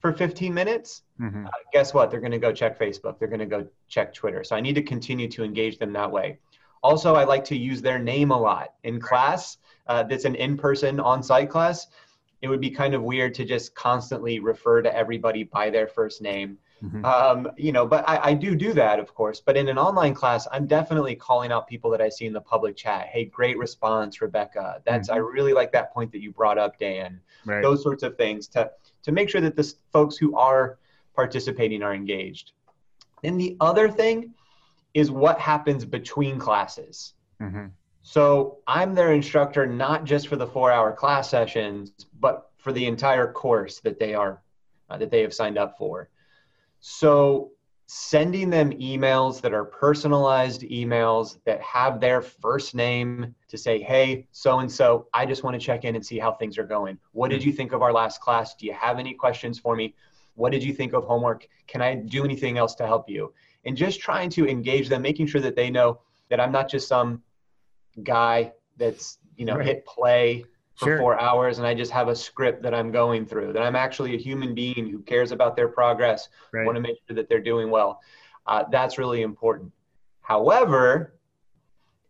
for 0.00 0.12
15 0.12 0.54
minutes, 0.54 1.02
mm-hmm. 1.20 1.46
uh, 1.46 1.50
guess 1.72 1.92
what? 1.92 2.10
They're 2.10 2.20
going 2.20 2.32
to 2.32 2.38
go 2.38 2.52
check 2.52 2.78
Facebook. 2.78 3.18
They're 3.18 3.28
going 3.28 3.40
to 3.40 3.46
go 3.46 3.66
check 3.88 4.14
Twitter. 4.14 4.44
So 4.44 4.54
I 4.56 4.60
need 4.60 4.74
to 4.74 4.82
continue 4.82 5.28
to 5.28 5.44
engage 5.44 5.78
them 5.78 5.92
that 5.94 6.10
way. 6.10 6.38
Also, 6.82 7.16
I 7.16 7.24
like 7.24 7.44
to 7.46 7.56
use 7.56 7.82
their 7.82 7.98
name 7.98 8.30
a 8.30 8.38
lot 8.38 8.74
in 8.84 9.00
class. 9.00 9.58
Uh, 9.86 10.04
that's 10.04 10.24
an 10.24 10.36
in-person 10.36 11.00
on-site 11.00 11.50
class. 11.50 11.88
It 12.40 12.48
would 12.48 12.60
be 12.60 12.70
kind 12.70 12.94
of 12.94 13.02
weird 13.02 13.34
to 13.34 13.44
just 13.44 13.74
constantly 13.74 14.38
refer 14.38 14.82
to 14.82 14.94
everybody 14.94 15.42
by 15.42 15.70
their 15.70 15.88
first 15.88 16.22
name. 16.22 16.58
Mm-hmm. 16.84 17.04
Um, 17.04 17.50
you 17.56 17.72
know, 17.72 17.84
but 17.86 18.08
I, 18.08 18.30
I, 18.30 18.34
do 18.34 18.54
do 18.54 18.72
that, 18.74 19.00
of 19.00 19.12
course. 19.12 19.40
But 19.40 19.56
in 19.56 19.68
an 19.68 19.78
online 19.78 20.14
class, 20.14 20.46
I'm 20.52 20.68
definitely 20.68 21.16
calling 21.16 21.50
out 21.50 21.66
people 21.66 21.90
that 21.90 22.00
I 22.00 22.08
see 22.08 22.26
in 22.26 22.32
the 22.32 22.40
public 22.40 22.76
chat. 22.76 23.08
Hey, 23.08 23.24
great 23.24 23.58
response, 23.58 24.22
Rebecca. 24.22 24.80
That's 24.86 25.08
mm-hmm. 25.08 25.16
I 25.16 25.18
really 25.18 25.52
like 25.52 25.72
that 25.72 25.92
point 25.92 26.12
that 26.12 26.20
you 26.20 26.30
brought 26.30 26.56
up, 26.56 26.78
Dan. 26.78 27.20
Right. 27.44 27.62
Those 27.62 27.82
sorts 27.82 28.04
of 28.04 28.16
things 28.16 28.46
to 28.48 28.70
to 29.02 29.12
make 29.12 29.28
sure 29.28 29.40
that 29.40 29.56
the 29.56 29.74
folks 29.92 30.16
who 30.16 30.36
are 30.36 30.78
participating 31.14 31.82
are 31.82 31.94
engaged. 31.94 32.52
And 33.24 33.40
the 33.40 33.56
other 33.60 33.88
thing 33.90 34.34
is 34.94 35.10
what 35.10 35.38
happens 35.38 35.84
between 35.84 36.38
classes. 36.38 37.14
Mm-hmm. 37.40 37.66
So 38.02 38.58
I'm 38.66 38.94
their 38.94 39.12
instructor 39.12 39.66
not 39.66 40.04
just 40.04 40.28
for 40.28 40.36
the 40.36 40.46
four-hour 40.46 40.92
class 40.92 41.28
sessions, 41.28 41.92
but 42.18 42.50
for 42.56 42.72
the 42.72 42.86
entire 42.86 43.30
course 43.32 43.80
that 43.80 43.98
they 43.98 44.14
are 44.14 44.42
uh, 44.90 44.96
that 44.96 45.10
they 45.10 45.20
have 45.20 45.34
signed 45.34 45.58
up 45.58 45.76
for. 45.76 46.08
So 46.80 47.52
sending 47.90 48.50
them 48.50 48.70
emails 48.72 49.40
that 49.40 49.54
are 49.54 49.64
personalized 49.64 50.60
emails 50.60 51.38
that 51.46 51.58
have 51.62 52.00
their 52.00 52.20
first 52.20 52.74
name 52.74 53.34
to 53.48 53.56
say, 53.56 53.80
hey, 53.80 54.26
so 54.30 54.58
and 54.58 54.70
so, 54.70 55.06
I 55.14 55.24
just 55.24 55.42
want 55.42 55.58
to 55.58 55.66
check 55.66 55.86
in 55.86 55.96
and 55.96 56.04
see 56.04 56.18
how 56.18 56.32
things 56.32 56.58
are 56.58 56.64
going. 56.64 56.98
What 57.12 57.30
did 57.30 57.40
mm-hmm. 57.40 57.48
you 57.48 57.54
think 57.54 57.72
of 57.72 57.80
our 57.80 57.90
last 57.90 58.20
class? 58.20 58.54
Do 58.54 58.66
you 58.66 58.74
have 58.74 58.98
any 58.98 59.14
questions 59.14 59.58
for 59.58 59.74
me? 59.74 59.94
What 60.34 60.52
did 60.52 60.62
you 60.62 60.74
think 60.74 60.92
of 60.92 61.04
homework? 61.04 61.48
Can 61.66 61.80
I 61.80 61.94
do 61.94 62.24
anything 62.24 62.58
else 62.58 62.74
to 62.74 62.86
help 62.86 63.08
you? 63.08 63.32
And 63.64 63.74
just 63.74 64.00
trying 64.00 64.28
to 64.30 64.46
engage 64.46 64.90
them, 64.90 65.00
making 65.00 65.26
sure 65.26 65.40
that 65.40 65.56
they 65.56 65.70
know 65.70 66.02
that 66.28 66.40
I'm 66.40 66.52
not 66.52 66.68
just 66.68 66.88
some 66.88 67.22
guy 68.02 68.52
that's, 68.76 69.18
you 69.36 69.46
know, 69.46 69.56
right. 69.56 69.64
hit 69.64 69.86
play 69.86 70.44
for 70.78 70.86
sure. 70.86 70.98
four 70.98 71.20
hours 71.20 71.58
and 71.58 71.66
I 71.66 71.74
just 71.74 71.90
have 71.90 72.06
a 72.06 72.14
script 72.14 72.62
that 72.62 72.72
I'm 72.72 72.92
going 72.92 73.26
through, 73.26 73.52
that 73.52 73.62
I'm 73.62 73.74
actually 73.74 74.14
a 74.14 74.18
human 74.18 74.54
being 74.54 74.88
who 74.88 75.00
cares 75.00 75.32
about 75.32 75.56
their 75.56 75.66
progress, 75.66 76.28
right. 76.52 76.64
want 76.64 76.76
to 76.76 76.80
make 76.80 76.98
sure 77.06 77.16
that 77.16 77.28
they're 77.28 77.40
doing 77.40 77.68
well. 77.68 78.00
Uh, 78.46 78.62
that's 78.70 78.96
really 78.96 79.22
important. 79.22 79.72
However, 80.20 81.18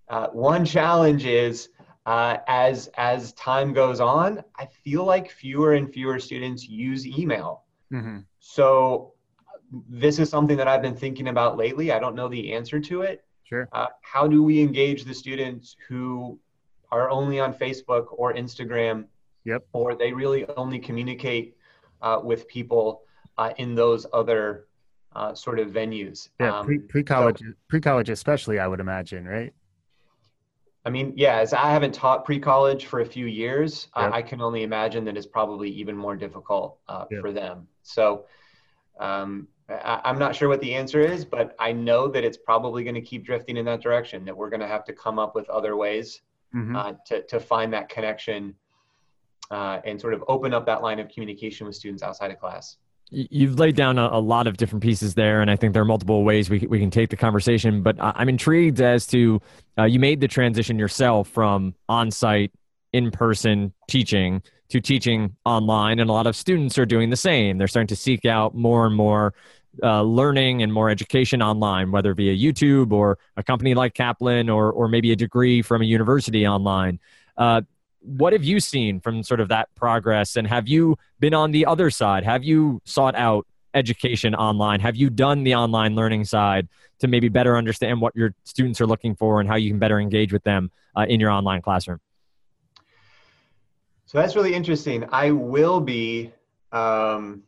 uh, 0.09 0.29
one 0.29 0.67
challenge 0.67 1.25
is 1.25 1.71
uh, 2.05 2.39
as 2.47 2.89
as 2.99 3.33
time 3.33 3.73
goes 3.73 4.01
on, 4.01 4.45
I 4.57 4.67
feel 4.67 5.05
like 5.05 5.31
fewer 5.31 5.73
and 5.73 5.91
fewer 5.91 6.19
students 6.19 6.69
use 6.69 7.07
email. 7.07 7.65
Mm-hmm. 7.91 8.19
So 8.39 9.15
this 9.89 10.19
is 10.19 10.29
something 10.29 10.59
that 10.59 10.69
I've 10.69 10.83
been 10.83 10.97
thinking 10.97 11.29
about 11.29 11.57
lately. 11.57 11.91
I 11.93 11.99
don't 11.99 12.15
know 12.15 12.29
the 12.29 12.53
answer 12.53 12.81
to 12.81 13.03
it. 13.03 13.25
Sure. 13.45 13.67
Uh, 13.73 13.87
how 14.03 14.27
do 14.27 14.43
we 14.43 14.61
engage 14.61 15.05
the 15.05 15.15
students 15.15 15.75
who 15.89 16.39
are 16.91 17.11
only 17.11 17.41
on 17.41 17.53
Facebook 17.55 18.07
or 18.11 18.35
Instagram. 18.35 19.07
Yep. 19.45 19.67
Or 19.73 19.95
they 19.95 20.13
really 20.13 20.47
only 20.57 20.79
communicate 20.79 21.57
uh, 22.03 22.21
with 22.23 22.47
people 22.49 23.03
uh, 23.39 23.53
in 23.57 23.75
those 23.75 24.07
other 24.13 24.67
uh, 25.15 25.35
sort 25.35 25.59
of 25.59 25.69
venues. 25.69 26.29
Yeah, 26.41 26.59
um, 26.59 26.67
pre 26.89 27.03
college, 27.03 27.39
so, 27.39 27.47
pre 27.69 27.81
college 27.81 28.11
especially, 28.11 28.59
I 28.59 28.67
would 28.67 28.81
imagine, 28.81 29.27
right? 29.27 29.55
I 30.85 30.91
mean, 30.91 31.13
yeah, 31.17 31.39
as 31.39 31.53
I 31.53 31.71
haven't 31.71 31.95
taught 31.95 32.25
pre 32.25 32.39
college 32.39 32.87
for 32.87 33.01
a 33.01 33.07
few 33.07 33.27
years, 33.27 33.89
yep. 33.97 34.13
I, 34.13 34.19
I, 34.19 34.23
can 34.23 34.41
only 34.41 34.63
imagine 34.63 35.05
that 35.05 35.17
it's 35.17 35.27
probably 35.27 35.71
even 35.71 35.97
more 35.97 36.17
difficult 36.17 36.79
uh, 36.89 37.05
yep. 37.11 37.21
for 37.21 37.33
them. 37.33 37.69
So. 37.83 38.27
Um, 39.01 39.47
I'm 39.85 40.19
not 40.19 40.35
sure 40.35 40.49
what 40.49 40.61
the 40.63 40.75
answer 40.75 41.01
is, 41.01 41.27
but 41.27 41.55
I 41.59 41.73
know 41.73 42.09
that 42.09 42.25
it's 42.25 42.39
probably 42.39 42.85
going 42.85 42.95
to 42.95 43.03
keep 43.03 43.25
drifting 43.25 43.59
in 43.59 43.67
that 43.67 43.83
direction. 43.83 44.25
That 44.25 44.35
we're 44.35 44.49
going 44.49 44.61
to 44.61 44.67
have 44.67 44.83
to 44.87 44.95
come 44.95 45.19
up 45.19 45.35
with 45.35 45.49
other 45.51 45.77
ways 45.77 46.23
mm-hmm. 46.55 46.77
uh, 46.77 46.93
to, 47.07 47.23
to 47.23 47.41
find 47.41 47.73
that 47.73 47.89
connection 47.89 48.55
uh, 49.51 49.81
and 49.85 50.01
sort 50.01 50.15
of 50.15 50.23
open 50.29 50.53
up 50.53 50.67
that 50.67 50.83
line 50.83 50.99
of 50.99 51.09
communication 51.09 51.67
with 51.67 51.75
students 51.75 52.03
outside 52.03 52.31
of 52.31 52.39
class. 52.39 52.77
You've 53.11 53.59
laid 53.59 53.75
down 53.75 53.99
a, 53.99 54.07
a, 54.13 54.21
lot 54.21 54.47
of 54.47 54.59
different 54.59 54.83
pieces 54.83 55.15
there, 55.15 55.41
and 55.41 55.51
I 55.51 55.57
think 55.57 55.73
there 55.73 55.81
are 55.81 55.87
multiple 55.87 56.25
ways 56.25 56.51
we, 56.51 56.59
we 56.69 56.79
can 56.79 56.91
take 56.91 57.09
the 57.09 57.17
conversation. 57.17 57.83
But 57.83 57.97
I'm 57.99 58.29
intrigued 58.29 58.83
as 58.83 59.07
to 59.07 59.41
uh, 59.79 59.85
you 59.85 59.99
made 59.99 60.21
the 60.21 60.29
transition 60.29 60.79
yourself 60.79 61.29
from 61.29 61.75
on 61.89 62.11
site, 62.11 62.53
in 62.93 63.11
person 63.11 63.73
teaching 63.89 64.43
to 64.69 64.81
teaching 64.81 65.35
online, 65.47 65.99
and 65.99 66.11
a 66.11 66.13
lot 66.13 66.27
of 66.27 66.37
students 66.37 66.77
are 66.77 66.85
doing 66.85 67.09
the 67.09 67.17
same. 67.17 67.57
They're 67.57 67.69
starting 67.69 67.89
to 67.89 67.97
seek 67.97 68.27
out 68.27 68.55
more 68.55 68.85
and 68.85 68.95
more 68.95 69.33
uh, 69.83 70.03
learning 70.03 70.63
and 70.63 70.73
more 70.73 70.91
education 70.91 71.43
online, 71.43 71.91
whether 71.91 72.15
via 72.15 72.35
YouTube 72.35 72.93
or 72.93 73.19
a 73.37 73.43
company 73.43 73.75
like 73.75 73.95
Kaplan 73.95 74.49
or, 74.49 74.71
or 74.73 74.89
maybe 74.89 75.13
a 75.13 75.17
degree 75.17 75.63
from 75.63 75.83
a 75.83 75.85
university 75.85 76.47
online. 76.47 76.99
Uh, 77.37 77.63
what 78.01 78.33
have 78.33 78.45
you 78.45 78.61
seen 78.61 79.01
from 79.01 79.23
sort 79.23 79.41
of 79.41 79.49
that 79.49 79.75
progress? 79.75 80.37
And 80.37 80.47
have 80.47 80.69
you 80.69 80.97
been 81.21 81.35
on 81.35 81.51
the 81.51 81.67
other 81.67 81.91
side? 81.91 82.25
Have 82.25 82.45
you 82.45 82.81
sought 82.85 83.15
out 83.15 83.47
education 83.75 84.35
online? 84.35 84.81
Have 84.81 84.97
you 84.97 85.11
done 85.11 85.45
the 85.45 85.55
online 85.55 85.95
learning 85.95 86.25
side 86.25 86.69
to 87.01 87.09
maybe 87.09 87.29
better 87.29 87.57
understand 87.57 88.01
what 88.01 88.15
your 88.17 88.35
students 88.45 88.81
are 88.81 88.87
looking 88.87 89.15
for 89.15 89.41
and 89.41 89.49
how 89.49 89.57
you 89.57 89.71
can 89.71 89.79
better 89.79 90.01
engage 90.01 90.33
with 90.33 90.43
them 90.45 90.71
uh, 90.97 91.07
in 91.09 91.21
your 91.21 91.31
online 91.31 91.63
classroom? 91.63 92.01
So 94.07 94.19
that's 94.19 94.35
really 94.35 94.55
interesting. 94.55 95.05
I 95.13 95.33
will 95.33 95.81
be 95.81 96.33
um, 96.73 97.43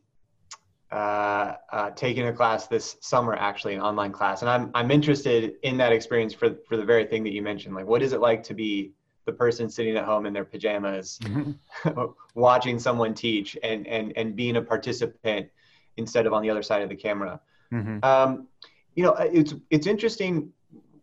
uh, 0.92 1.54
uh, 1.72 1.90
taking 1.90 2.26
a 2.26 2.32
class 2.32 2.66
this 2.66 2.96
summer 3.00 3.34
actually 3.34 3.74
an 3.74 3.80
online 3.80 4.10
class 4.10 4.42
and 4.42 4.50
i'm 4.50 4.70
i'm 4.74 4.90
interested 4.90 5.54
in 5.62 5.76
that 5.76 5.92
experience 5.92 6.34
for 6.34 6.56
for 6.66 6.76
the 6.76 6.84
very 6.84 7.04
thing 7.04 7.22
that 7.22 7.32
you 7.32 7.42
mentioned 7.42 7.74
like 7.74 7.86
what 7.86 8.02
is 8.02 8.12
it 8.12 8.20
like 8.20 8.42
to 8.42 8.54
be 8.54 8.92
the 9.24 9.32
person 9.32 9.70
sitting 9.70 9.96
at 9.96 10.04
home 10.04 10.26
in 10.26 10.32
their 10.32 10.44
pajamas 10.44 11.20
mm-hmm. 11.22 12.02
watching 12.34 12.78
someone 12.78 13.14
teach 13.14 13.56
and 13.62 13.86
and 13.86 14.12
and 14.16 14.34
being 14.34 14.56
a 14.56 14.62
participant 14.62 15.48
instead 15.96 16.26
of 16.26 16.32
on 16.32 16.42
the 16.42 16.50
other 16.50 16.62
side 16.62 16.82
of 16.82 16.88
the 16.88 16.96
camera 16.96 17.40
mm-hmm. 17.72 18.02
um, 18.02 18.48
you 18.96 19.04
know 19.04 19.14
it's 19.14 19.54
it's 19.70 19.86
interesting 19.86 20.50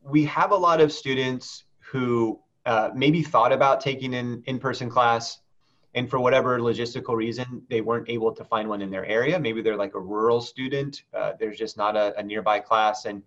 we 0.03 0.25
have 0.25 0.51
a 0.51 0.55
lot 0.55 0.81
of 0.81 0.91
students 0.91 1.63
who 1.79 2.39
uh, 2.65 2.89
maybe 2.93 3.23
thought 3.23 3.53
about 3.53 3.79
taking 3.79 4.13
an 4.13 4.43
in-person 4.47 4.89
class 4.89 5.39
and 5.97 6.09
for 6.09 6.19
whatever 6.19 6.59
logistical 6.59 7.15
reason 7.15 7.61
they 7.69 7.81
weren't 7.81 8.09
able 8.09 8.31
to 8.33 8.43
find 8.45 8.69
one 8.69 8.81
in 8.81 8.89
their 8.89 9.05
area 9.05 9.39
maybe 9.39 9.61
they're 9.61 9.81
like 9.85 9.95
a 9.95 9.99
rural 9.99 10.39
student 10.39 11.03
uh, 11.13 11.31
there's 11.39 11.57
just 11.57 11.75
not 11.77 11.95
a, 11.95 12.17
a 12.19 12.23
nearby 12.23 12.59
class 12.59 13.05
and 13.05 13.23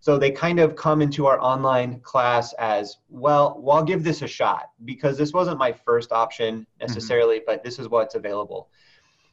so 0.00 0.16
they 0.16 0.30
kind 0.30 0.60
of 0.60 0.76
come 0.76 1.02
into 1.02 1.26
our 1.26 1.40
online 1.40 2.00
class 2.00 2.52
as 2.54 2.98
well, 3.08 3.56
well, 3.60 3.78
I'll 3.78 3.84
give 3.84 4.04
this 4.04 4.22
a 4.22 4.28
shot 4.28 4.70
because 4.84 5.18
this 5.18 5.32
wasn't 5.32 5.58
my 5.58 5.72
first 5.72 6.12
option 6.12 6.60
mm-hmm. 6.60 6.86
necessarily, 6.86 7.36
mm-hmm. 7.38 7.46
but 7.46 7.64
this 7.64 7.78
is 7.78 7.88
what's 7.88 8.14
available. 8.14 8.68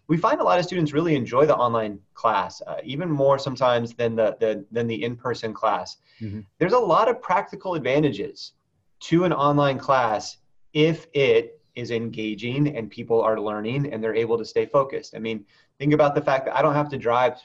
We 0.08 0.18
find 0.18 0.40
a 0.40 0.44
lot 0.44 0.60
of 0.60 0.66
students 0.66 0.94
really 0.94 1.16
enjoy 1.16 1.46
the 1.46 1.56
online 1.56 2.00
class, 2.14 2.62
uh, 2.66 2.78
even 2.84 3.10
more 3.10 3.40
sometimes 3.40 3.94
than 3.94 4.16
the, 4.16 4.38
the 4.40 4.66
than 4.72 4.86
the 4.88 5.04
in-person 5.04 5.54
class. 5.54 5.98
Mm-hmm. 6.22 6.42
There's 6.60 6.74
a 6.74 6.80
lot 6.80 7.10
of 7.10 7.22
practical 7.22 7.74
advantages 7.74 8.54
to 9.02 9.24
an 9.24 9.34
online 9.34 9.80
class 9.80 10.38
if 10.74 11.08
it 11.14 11.55
is 11.76 11.92
engaging 11.92 12.76
and 12.76 12.90
people 12.90 13.22
are 13.22 13.40
learning 13.40 13.92
and 13.92 14.04
they're 14.04 14.16
able 14.16 14.38
to 14.38 14.46
stay 14.46 14.66
focused. 14.66 15.16
I 15.16 15.20
mean, 15.20 15.46
think 15.78 15.94
about 15.94 16.16
the 16.16 16.22
fact 16.22 16.46
that 16.46 16.56
I 16.56 16.62
don't 16.62 16.74
have 16.74 16.90
to 16.90 16.98
drive 16.98 17.36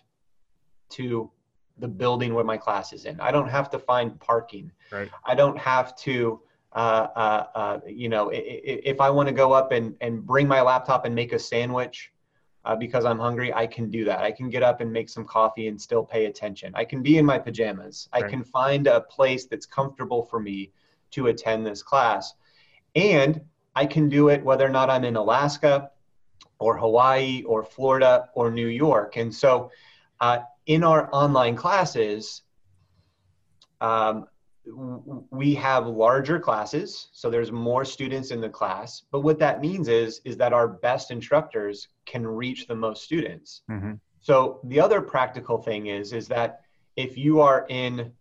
to 0.90 1.30
the 1.78 1.88
building 1.88 2.34
where 2.34 2.44
my 2.44 2.56
class 2.56 2.92
is 2.92 3.04
in. 3.06 3.18
I 3.20 3.30
don't 3.30 3.49
have 3.49 3.70
to 3.70 3.78
find 3.78 4.18
parking. 4.20 4.70
Right. 4.92 5.10
I 5.25 5.34
don't 5.34 5.58
have 5.58 5.96
to, 5.96 6.40
uh, 6.72 7.06
uh, 7.16 7.46
uh, 7.54 7.78
you 7.87 8.08
know, 8.08 8.30
if, 8.32 9.00
I 9.00 9.10
want 9.10 9.28
to 9.28 9.34
go 9.34 9.52
up 9.52 9.72
and, 9.72 9.96
and 10.00 10.25
bring 10.25 10.46
my 10.46 10.60
laptop 10.60 11.04
and 11.04 11.14
make 11.14 11.32
a 11.32 11.38
sandwich 11.38 12.12
uh, 12.64 12.76
because 12.76 13.04
I'm 13.04 13.18
hungry, 13.18 13.52
I 13.52 13.66
can 13.66 13.90
do 13.90 14.04
that. 14.04 14.20
I 14.20 14.30
can 14.30 14.50
get 14.50 14.62
up 14.62 14.80
and 14.80 14.92
make 14.92 15.08
some 15.08 15.25
coffee 15.25 15.68
and 15.68 15.80
still 15.80 16.04
pay 16.04 16.26
attention. 16.26 16.72
I 16.75 16.84
can 16.84 17.02
be 17.02 17.18
in 17.18 17.25
my 17.25 17.38
pajamas. 17.38 18.08
Right. 18.12 18.25
I 18.25 18.28
can 18.28 18.44
find 18.44 18.87
a 18.87 19.00
place 19.00 19.46
that's 19.46 19.66
comfortable 19.66 20.25
for 20.25 20.38
me 20.38 20.70
to 21.12 21.28
attend 21.28 21.66
this 21.66 21.82
class. 21.82 22.34
And 22.94 23.40
I 23.75 23.87
can 23.87 24.09
do 24.09 24.29
it 24.29 24.45
whether 24.45 24.67
or 24.67 24.71
not 24.71 24.91
I'm 24.91 25.05
in 25.05 25.17
Alaska 25.17 25.91
or 26.59 26.77
Hawaii 26.77 27.43
or 27.45 27.65
Florida 27.65 28.29
or 28.35 28.50
New 28.50 28.67
York. 28.67 29.17
And 29.17 29.35
so, 29.35 29.71
uh, 30.21 30.41
in 30.67 30.85
our 30.85 31.09
online 31.12 31.57
classes, 31.57 32.43
um, 33.81 34.27
we 35.31 35.55
have 35.55 35.87
larger 35.87 36.39
classes, 36.39 37.09
so 37.12 37.31
there's 37.31 37.50
more 37.50 37.85
students 37.85 38.31
in 38.31 38.41
the 38.41 38.49
class. 38.49 39.03
But 39.11 39.21
what 39.21 39.39
that 39.39 39.61
means 39.61 39.89
is 39.89 40.21
is 40.25 40.37
that 40.37 40.53
our 40.53 40.69
best 40.69 41.11
instructors 41.11 41.89
can 42.05 42.27
reach 42.27 42.67
the 42.67 42.75
most 42.75 43.03
students. 43.03 43.62
Mm-hmm. 43.71 43.95
So 44.21 44.61
the 44.65 44.79
other 44.81 45.00
practical 45.00 45.59
thing 45.59 45.87
is 45.87 46.12
is 46.12 46.29
that 46.29 46.61
if 46.97 47.17
you 47.17 47.41
are 47.41 47.67
in 47.69 48.12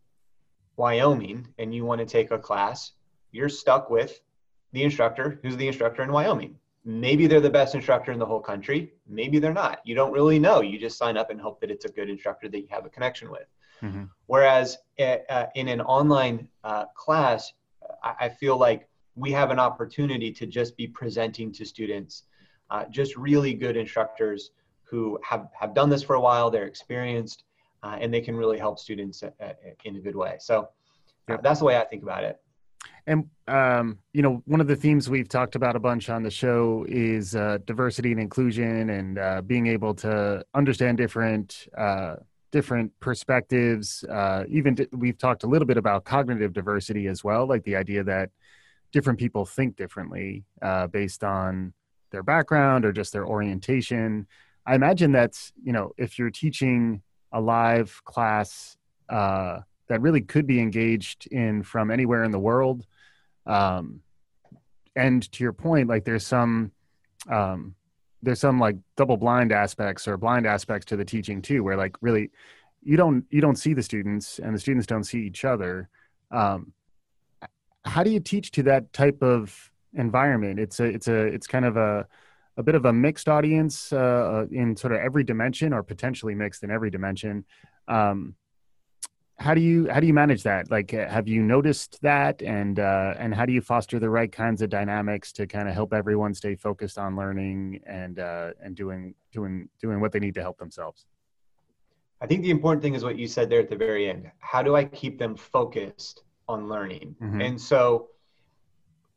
Wyoming 0.78 1.48
and 1.58 1.76
you 1.76 1.84
want 1.84 2.00
to 2.00 2.06
take 2.06 2.32
a 2.32 2.40
class, 2.40 2.94
you're 3.32 3.50
stuck 3.50 3.90
with 3.90 4.22
the 4.72 4.84
instructor 4.84 5.40
who's 5.42 5.58
the 5.58 5.68
instructor 5.68 6.04
in 6.04 6.12
Wyoming. 6.12 6.56
Maybe 6.86 7.28
they're 7.28 7.42
the 7.42 7.50
best 7.50 7.76
instructor 7.76 8.12
in 8.12 8.20
the 8.20 8.26
whole 8.26 8.40
country. 8.40 8.94
Maybe 9.08 9.40
they're 9.40 9.54
not. 9.54 9.82
You 9.84 9.96
don't 9.96 10.14
really 10.14 10.40
know. 10.40 10.62
You 10.62 10.80
just 10.80 10.98
sign 10.98 11.18
up 11.18 11.30
and 11.30 11.40
hope 11.40 11.60
that 11.62 11.70
it's 11.70 11.86
a 11.86 11.90
good 11.90 12.10
instructor 12.10 12.48
that 12.50 12.60
you 12.60 12.68
have 12.70 12.86
a 12.86 12.90
connection 12.90 13.30
with. 13.30 13.48
Mm-hmm. 13.82 14.04
whereas 14.26 14.78
uh, 15.00 15.18
uh, 15.30 15.46
in 15.56 15.70
an 15.70 15.80
online 15.80 16.50
uh, 16.66 16.84
class 16.96 17.54
I, 18.04 18.28
feel 18.28 18.58
like 18.58 18.90
we 19.16 19.32
have 19.32 19.52
an 19.52 19.60
opportunity 19.60 20.34
to 20.34 20.46
just 20.46 20.76
be 20.76 20.86
presenting 20.86 21.54
to 21.54 21.66
students 21.66 22.24
uh, 22.72 22.84
just 22.90 23.16
really 23.16 23.54
good 23.54 23.78
instructors 23.78 24.52
who 24.84 25.18
have, 25.24 25.48
have 25.58 25.74
done 25.74 25.90
this 25.90 26.04
for 26.04 26.18
a 26.18 26.20
while 26.20 26.50
they're 26.50 26.66
experienced 26.66 27.46
uh, 27.84 27.98
and 28.02 28.14
they 28.14 28.20
can 28.20 28.36
really 28.36 28.58
help 28.58 28.80
students 28.80 29.24
uh, 29.24 29.32
in 29.86 29.96
a 29.96 30.00
good 30.00 30.16
way. 30.16 30.36
So 30.42 30.68
yep. 31.30 31.42
that's 31.42 31.60
the 31.60 31.66
way 31.66 31.78
i 31.78 31.86
think 31.86 32.04
about 32.04 32.26
it 32.26 32.42
and 33.08 33.26
um, 33.48 34.00
you 34.14 34.22
know, 34.22 34.44
one 34.46 34.62
of 34.62 34.68
the 34.68 34.76
themes 34.76 35.10
we've 35.10 35.30
talked 35.30 35.56
about 35.56 35.76
a 35.76 35.80
bunch 35.80 36.10
on 36.10 36.24
the 36.24 36.32
show 36.32 36.86
is 36.88 37.36
uh, 37.36 37.58
diversity 37.66 38.12
and 38.12 38.22
inclusion, 38.22 38.90
and 38.90 39.18
uh, 39.18 39.42
being 39.42 39.68
able 39.68 39.94
to 39.96 40.44
understand 40.54 40.98
different 40.98 41.68
uh, 41.78 42.16
different 42.52 42.92
perspectives. 43.00 44.04
Uh, 44.04 44.44
even 44.50 44.76
we've 44.92 45.18
talked 45.18 45.44
a 45.44 45.48
little 45.48 45.66
bit 45.66 45.78
about 45.78 46.04
cognitive 46.04 46.54
diversity 46.54 47.08
as 47.08 47.24
well, 47.24 47.48
like 47.48 47.64
the 47.64 47.76
idea 47.76 48.04
that 48.04 48.30
different 48.92 49.20
people 49.20 49.46
think 49.46 49.76
differently 49.76 50.44
uh, 50.62 50.88
based 50.88 51.24
on 51.24 51.74
their 52.12 52.24
background 52.24 52.86
or 52.86 52.92
just 52.92 53.14
their 53.14 53.26
orientation. 53.26 54.28
I 54.66 54.76
imagine 54.76 55.12
that's 55.12 55.52
you 55.64 55.74
know, 55.74 55.94
if 55.98 56.20
you're 56.20 56.32
teaching 56.32 57.02
a 57.32 57.40
live 57.42 58.02
class 58.06 58.78
uh, 59.10 59.60
that 59.90 60.02
really 60.02 60.22
could 60.22 60.48
be 60.48 60.62
engaged 60.62 61.28
in 61.28 61.64
from 61.64 61.92
anywhere 61.92 62.24
in 62.24 62.32
the 62.32 62.40
world 62.40 62.86
um, 63.46 64.02
and 64.96 65.30
to 65.32 65.44
your 65.44 65.54
point, 65.54 65.90
like 65.90 66.06
there's 66.06 66.26
some 66.26 66.72
um, 67.30 67.76
there's 68.22 68.40
some 68.40 68.60
like 68.60 68.78
double 68.98 69.18
blind 69.18 69.52
aspects 69.52 70.08
or 70.08 70.18
blind 70.18 70.46
aspects 70.46 70.86
to 70.88 70.98
the 70.98 71.06
teaching 71.06 71.42
too, 71.42 71.64
where 71.64 71.78
like 71.78 71.96
really 72.02 72.32
you 72.84 72.96
don't 72.96 73.26
you 73.30 73.42
don't 73.42 73.58
see 73.58 73.74
the 73.74 73.84
students 73.84 74.40
and 74.40 74.54
the 74.54 74.60
students 74.60 74.88
don't 74.88 75.04
see 75.04 75.22
each 75.22 75.46
other. 75.46 75.90
Um, 76.32 76.74
how 77.86 78.04
do 78.04 78.12
you 78.12 78.20
teach 78.20 78.52
to 78.52 78.64
that 78.64 78.94
type 78.94 79.24
of 79.24 79.72
environment? 79.94 80.60
It's 80.60 80.80
a 80.80 80.86
it's 80.86 81.08
a 81.08 81.26
it's 81.26 81.48
kind 81.48 81.66
of 81.66 81.78
a 81.78 82.08
a 82.58 82.64
bit 82.64 82.76
of 82.76 82.86
a 82.86 82.92
mixed 82.92 83.30
audience 83.30 83.94
uh, 83.94 84.46
in 84.52 84.76
sort 84.76 84.94
of 84.94 85.00
every 85.00 85.24
dimension, 85.24 85.74
or 85.74 85.82
potentially 85.82 86.36
mixed 86.36 86.64
in 86.64 86.72
every 86.72 86.92
dimension. 86.92 87.46
Um, 87.88 88.36
how 89.40 89.54
do 89.54 89.62
you 89.62 89.90
how 89.90 90.00
do 90.00 90.08
you 90.08 90.14
manage 90.14 90.44
that? 90.44 90.70
Like 90.70 90.94
uh, 90.94 91.08
have 91.08 91.28
you 91.28 91.42
noticed 91.42 92.02
that? 92.02 92.42
And 92.42 92.80
uh, 92.80 93.14
and 93.18 93.34
how 93.34 93.46
do 93.46 93.54
you 93.54 93.62
foster 93.62 93.98
the 93.98 94.10
right 94.10 94.32
kinds 94.32 94.62
of 94.62 94.70
dynamics 94.70 95.32
to 95.34 95.48
kind 95.48 95.68
of 95.70 95.74
help 95.74 95.94
everyone 95.94 96.34
stay 96.34 96.56
focused 96.56 96.98
on 96.98 97.16
learning 97.16 97.80
and 97.86 98.20
uh, 98.20 98.52
and 98.62 98.76
doing 98.76 99.16
doing 99.32 99.70
doing 99.82 100.02
what 100.02 100.12
they 100.12 100.20
need 100.20 100.36
to 100.36 100.42
help 100.42 100.58
themselves? 100.58 101.06
I 102.22 102.28
think 102.28 102.44
the 102.44 102.50
important 102.50 102.82
thing 102.82 102.96
is 102.96 103.04
what 103.04 103.18
you 103.18 103.28
said 103.28 103.50
there 103.50 103.62
at 103.62 103.70
the 103.70 103.78
very 103.78 104.10
end. 104.10 104.30
How 104.40 104.62
do 104.62 104.76
i 104.76 104.84
keep 104.84 105.18
them 105.18 105.36
focused 105.36 106.24
on 106.48 106.68
learning? 106.68 107.16
Mm-hmm. 107.22 107.42
and 107.42 107.62
so 107.62 108.10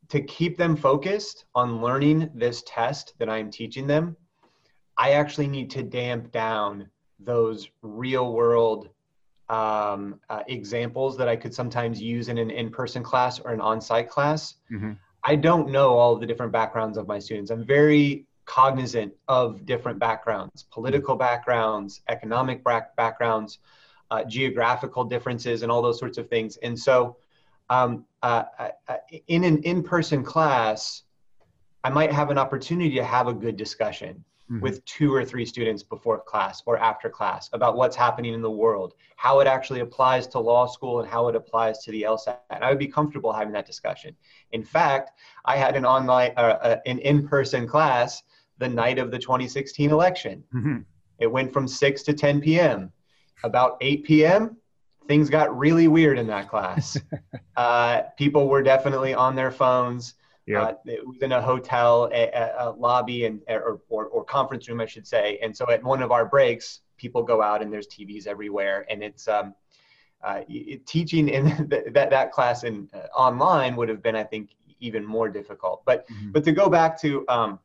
to 0.09 0.21
keep 0.21 0.57
them 0.57 0.75
focused 0.75 1.45
on 1.55 1.81
learning 1.81 2.29
this 2.35 2.63
test 2.67 3.13
that 3.19 3.29
i'm 3.29 3.49
teaching 3.49 3.87
them 3.87 4.15
i 4.97 5.13
actually 5.13 5.47
need 5.47 5.69
to 5.71 5.81
damp 5.81 6.31
down 6.31 6.87
those 7.19 7.69
real 7.81 8.33
world 8.33 8.89
um, 9.49 10.19
uh, 10.29 10.43
examples 10.47 11.17
that 11.17 11.27
I 11.27 11.35
could 11.35 11.53
sometimes 11.53 12.01
use 12.01 12.29
in 12.29 12.37
an 12.37 12.49
in-person 12.49 13.03
class 13.03 13.39
or 13.39 13.51
an 13.51 13.61
on-site 13.61 14.09
class. 14.09 14.55
Mm-hmm. 14.71 14.93
I 15.23 15.35
don't 15.35 15.69
know 15.69 15.97
all 15.97 16.13
of 16.13 16.19
the 16.19 16.25
different 16.25 16.51
backgrounds 16.51 16.97
of 16.97 17.07
my 17.07 17.19
students. 17.19 17.51
I'm 17.51 17.65
very 17.65 18.25
cognizant 18.45 19.13
of 19.27 19.65
different 19.65 19.99
backgrounds, 19.99 20.65
political 20.71 21.15
backgrounds, 21.15 22.01
economic 22.09 22.63
backgrounds, 22.97 23.59
uh, 24.11 24.23
geographical 24.25 25.03
differences, 25.03 25.63
and 25.63 25.71
all 25.71 25.81
those 25.81 25.99
sorts 25.99 26.17
of 26.17 26.29
things. 26.29 26.57
And 26.57 26.77
so, 26.77 27.17
um, 27.69 28.05
uh, 28.21 28.43
uh 28.59 28.97
in 29.27 29.43
an 29.45 29.63
in-person 29.63 30.23
class, 30.23 31.03
I 31.83 31.89
might 31.89 32.11
have 32.11 32.29
an 32.29 32.37
opportunity 32.37 32.95
to 32.95 33.03
have 33.03 33.27
a 33.27 33.33
good 33.33 33.57
discussion 33.57 34.23
mm-hmm. 34.51 34.61
with 34.61 34.83
two 34.85 35.13
or 35.13 35.23
three 35.23 35.45
students 35.45 35.83
before 35.83 36.19
class 36.19 36.61
or 36.65 36.77
after 36.77 37.09
class 37.09 37.49
about 37.53 37.75
what's 37.75 37.95
happening 37.95 38.33
in 38.33 38.41
the 38.41 38.51
world, 38.51 38.93
how 39.15 39.39
it 39.39 39.47
actually 39.47 39.79
applies 39.79 40.27
to 40.27 40.39
law 40.39 40.65
school 40.65 40.99
and 40.99 41.09
how 41.09 41.27
it 41.27 41.35
applies 41.35 41.79
to 41.83 41.91
the 41.91 42.03
LSAT. 42.03 42.37
And 42.49 42.63
I 42.63 42.69
would 42.69 42.79
be 42.79 42.87
comfortable 42.87 43.31
having 43.31 43.53
that 43.53 43.65
discussion. 43.65 44.15
In 44.51 44.63
fact, 44.63 45.11
I 45.45 45.57
had 45.57 45.75
an 45.75 45.85
online, 45.85 46.33
uh, 46.37 46.57
uh, 46.61 46.79
an 46.85 46.99
in-person 46.99 47.67
class 47.67 48.23
the 48.57 48.69
night 48.69 48.99
of 48.99 49.11
the 49.11 49.19
2016 49.19 49.89
election. 49.89 50.43
Mm-hmm. 50.53 50.77
It 51.19 51.27
went 51.27 51.53
from 51.53 51.67
6 51.67 52.03
to 52.03 52.13
10 52.13 52.41
p.m. 52.41 52.91
About 53.43 53.77
8 53.81 54.03
p.m., 54.03 54.57
things 55.07 55.29
got 55.29 55.57
really 55.57 55.87
weird 55.87 56.17
in 56.17 56.27
that 56.27 56.49
class. 56.49 56.97
uh, 57.55 58.01
people 58.17 58.47
were 58.47 58.63
definitely 58.63 59.13
on 59.13 59.35
their 59.35 59.51
phones. 59.51 60.15
Yeah. 60.45 60.61
Uh, 60.61 60.73
it 60.85 61.07
was 61.07 61.21
in 61.21 61.31
a 61.31 61.41
hotel, 61.41 62.09
a, 62.13 62.51
a 62.57 62.71
lobby, 62.71 63.25
and 63.25 63.41
or, 63.47 63.79
or, 63.89 64.07
or 64.07 64.23
conference 64.25 64.67
room, 64.67 64.81
I 64.81 64.85
should 64.85 65.07
say. 65.07 65.39
And 65.41 65.55
so 65.55 65.69
at 65.69 65.81
one 65.83 66.01
of 66.01 66.11
our 66.11 66.25
breaks, 66.25 66.81
people 66.97 67.23
go 67.23 67.41
out 67.41 67.61
and 67.61 67.71
there's 67.71 67.87
TVs 67.87 68.27
everywhere, 68.27 68.85
and 68.89 69.01
it's 69.01 69.27
um, 69.27 69.53
uh, 70.23 70.41
it, 70.47 70.85
teaching 70.85 71.29
in 71.29 71.45
that 71.93 72.09
that 72.09 72.31
class 72.31 72.63
in 72.63 72.89
uh, 72.93 73.07
online 73.15 73.75
would 73.75 73.89
have 73.89 74.01
been, 74.03 74.15
I 74.15 74.23
think, 74.23 74.49
even 74.79 75.05
more 75.05 75.29
difficult. 75.29 75.83
But 75.85 76.07
mm-hmm. 76.09 76.31
but 76.31 76.43
to 76.43 76.51
go 76.51 76.69
back 76.69 76.99
to 77.01 77.25
um, 77.29 77.59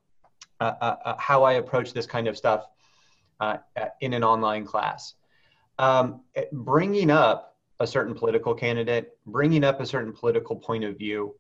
uh, 0.60 0.74
uh, 0.80 0.96
uh 1.04 1.16
how 1.18 1.42
I 1.42 1.54
approach 1.54 1.92
this 1.92 2.06
kind 2.06 2.28
of 2.28 2.36
stuff 2.36 2.66
uh, 3.40 3.58
in 4.00 4.12
an 4.12 4.22
online 4.22 4.64
class, 4.64 5.14
um, 5.78 6.20
bringing 6.52 7.10
up 7.10 7.56
a 7.80 7.86
certain 7.86 8.14
political 8.14 8.54
candidate, 8.54 9.16
bringing 9.26 9.64
up 9.64 9.80
a 9.80 9.86
certain 9.86 10.12
political 10.12 10.56
point 10.56 10.84
of 10.84 10.96
view 10.96 11.34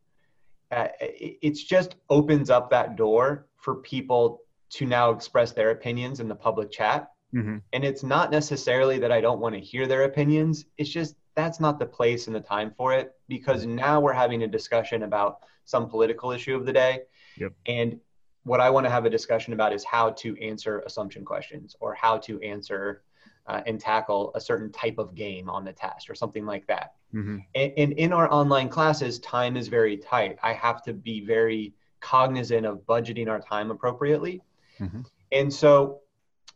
uh, 0.70 0.88
it's 1.00 1.62
just 1.62 1.96
opens 2.10 2.50
up 2.50 2.70
that 2.70 2.96
door 2.96 3.46
for 3.56 3.76
people 3.76 4.40
to 4.70 4.86
now 4.86 5.10
express 5.10 5.52
their 5.52 5.70
opinions 5.70 6.20
in 6.20 6.28
the 6.28 6.34
public 6.34 6.70
chat. 6.70 7.10
Mm-hmm. 7.34 7.58
And 7.72 7.84
it's 7.84 8.02
not 8.02 8.30
necessarily 8.30 8.98
that 8.98 9.12
I 9.12 9.20
don't 9.20 9.40
want 9.40 9.54
to 9.54 9.60
hear 9.60 9.86
their 9.86 10.04
opinions. 10.04 10.66
It's 10.76 10.90
just 10.90 11.14
that's 11.34 11.60
not 11.60 11.78
the 11.78 11.86
place 11.86 12.26
and 12.26 12.34
the 12.34 12.40
time 12.40 12.72
for 12.76 12.92
it 12.92 13.12
because 13.28 13.64
now 13.64 14.00
we're 14.00 14.12
having 14.12 14.42
a 14.42 14.46
discussion 14.46 15.04
about 15.04 15.38
some 15.64 15.88
political 15.88 16.32
issue 16.32 16.56
of 16.56 16.66
the 16.66 16.72
day. 16.72 17.00
Yep. 17.36 17.52
And 17.66 18.00
what 18.44 18.60
I 18.60 18.70
want 18.70 18.86
to 18.86 18.90
have 18.90 19.04
a 19.04 19.10
discussion 19.10 19.52
about 19.52 19.72
is 19.72 19.84
how 19.84 20.10
to 20.10 20.36
answer 20.42 20.80
assumption 20.80 21.24
questions 21.24 21.76
or 21.80 21.94
how 21.94 22.18
to 22.18 22.40
answer 22.40 23.02
uh, 23.46 23.62
and 23.66 23.78
tackle 23.80 24.32
a 24.34 24.40
certain 24.40 24.72
type 24.72 24.98
of 24.98 25.14
game 25.14 25.48
on 25.48 25.64
the 25.64 25.72
test 25.72 26.10
or 26.10 26.14
something 26.14 26.44
like 26.44 26.66
that. 26.66 26.94
Mm-hmm. 27.14 27.38
And, 27.54 27.72
and, 27.76 27.92
in 27.94 28.12
our 28.12 28.30
online 28.30 28.68
classes, 28.68 29.18
time 29.20 29.56
is 29.56 29.68
very 29.68 29.96
tight. 29.96 30.38
I 30.42 30.52
have 30.52 30.82
to 30.82 30.92
be 30.92 31.24
very 31.24 31.72
cognizant 32.00 32.66
of 32.66 32.84
budgeting 32.86 33.28
our 33.28 33.40
time 33.40 33.70
appropriately. 33.70 34.42
Mm-hmm. 34.78 35.00
And 35.32 35.52
so 35.52 36.00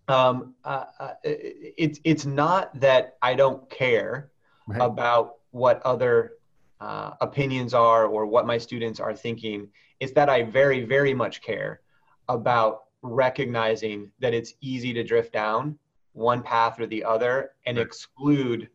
um, 0.08 0.54
uh, 0.64 0.84
uh, 0.98 1.12
it's, 1.24 2.00
it's 2.04 2.26
not 2.26 2.78
that 2.80 3.16
I 3.22 3.34
don't 3.34 3.68
care 3.70 4.30
right. 4.66 4.80
about 4.80 5.36
what 5.52 5.80
other 5.82 6.34
uh, 6.80 7.12
opinions 7.20 7.74
are 7.74 8.06
or 8.06 8.26
what 8.26 8.46
my 8.46 8.58
students 8.58 9.00
are 9.00 9.14
thinking. 9.14 9.68
It's 10.00 10.12
that 10.12 10.28
I 10.28 10.42
very, 10.42 10.84
very 10.84 11.14
much 11.14 11.40
care 11.40 11.80
about 12.28 12.84
recognizing 13.02 14.10
that 14.20 14.34
it's 14.34 14.54
easy 14.60 14.92
to 14.92 15.02
drift 15.02 15.32
down 15.32 15.78
one 16.12 16.42
path 16.42 16.78
or 16.78 16.86
the 16.86 17.04
other 17.04 17.52
and 17.66 17.78
right. 17.78 17.86
exclude 17.86 18.68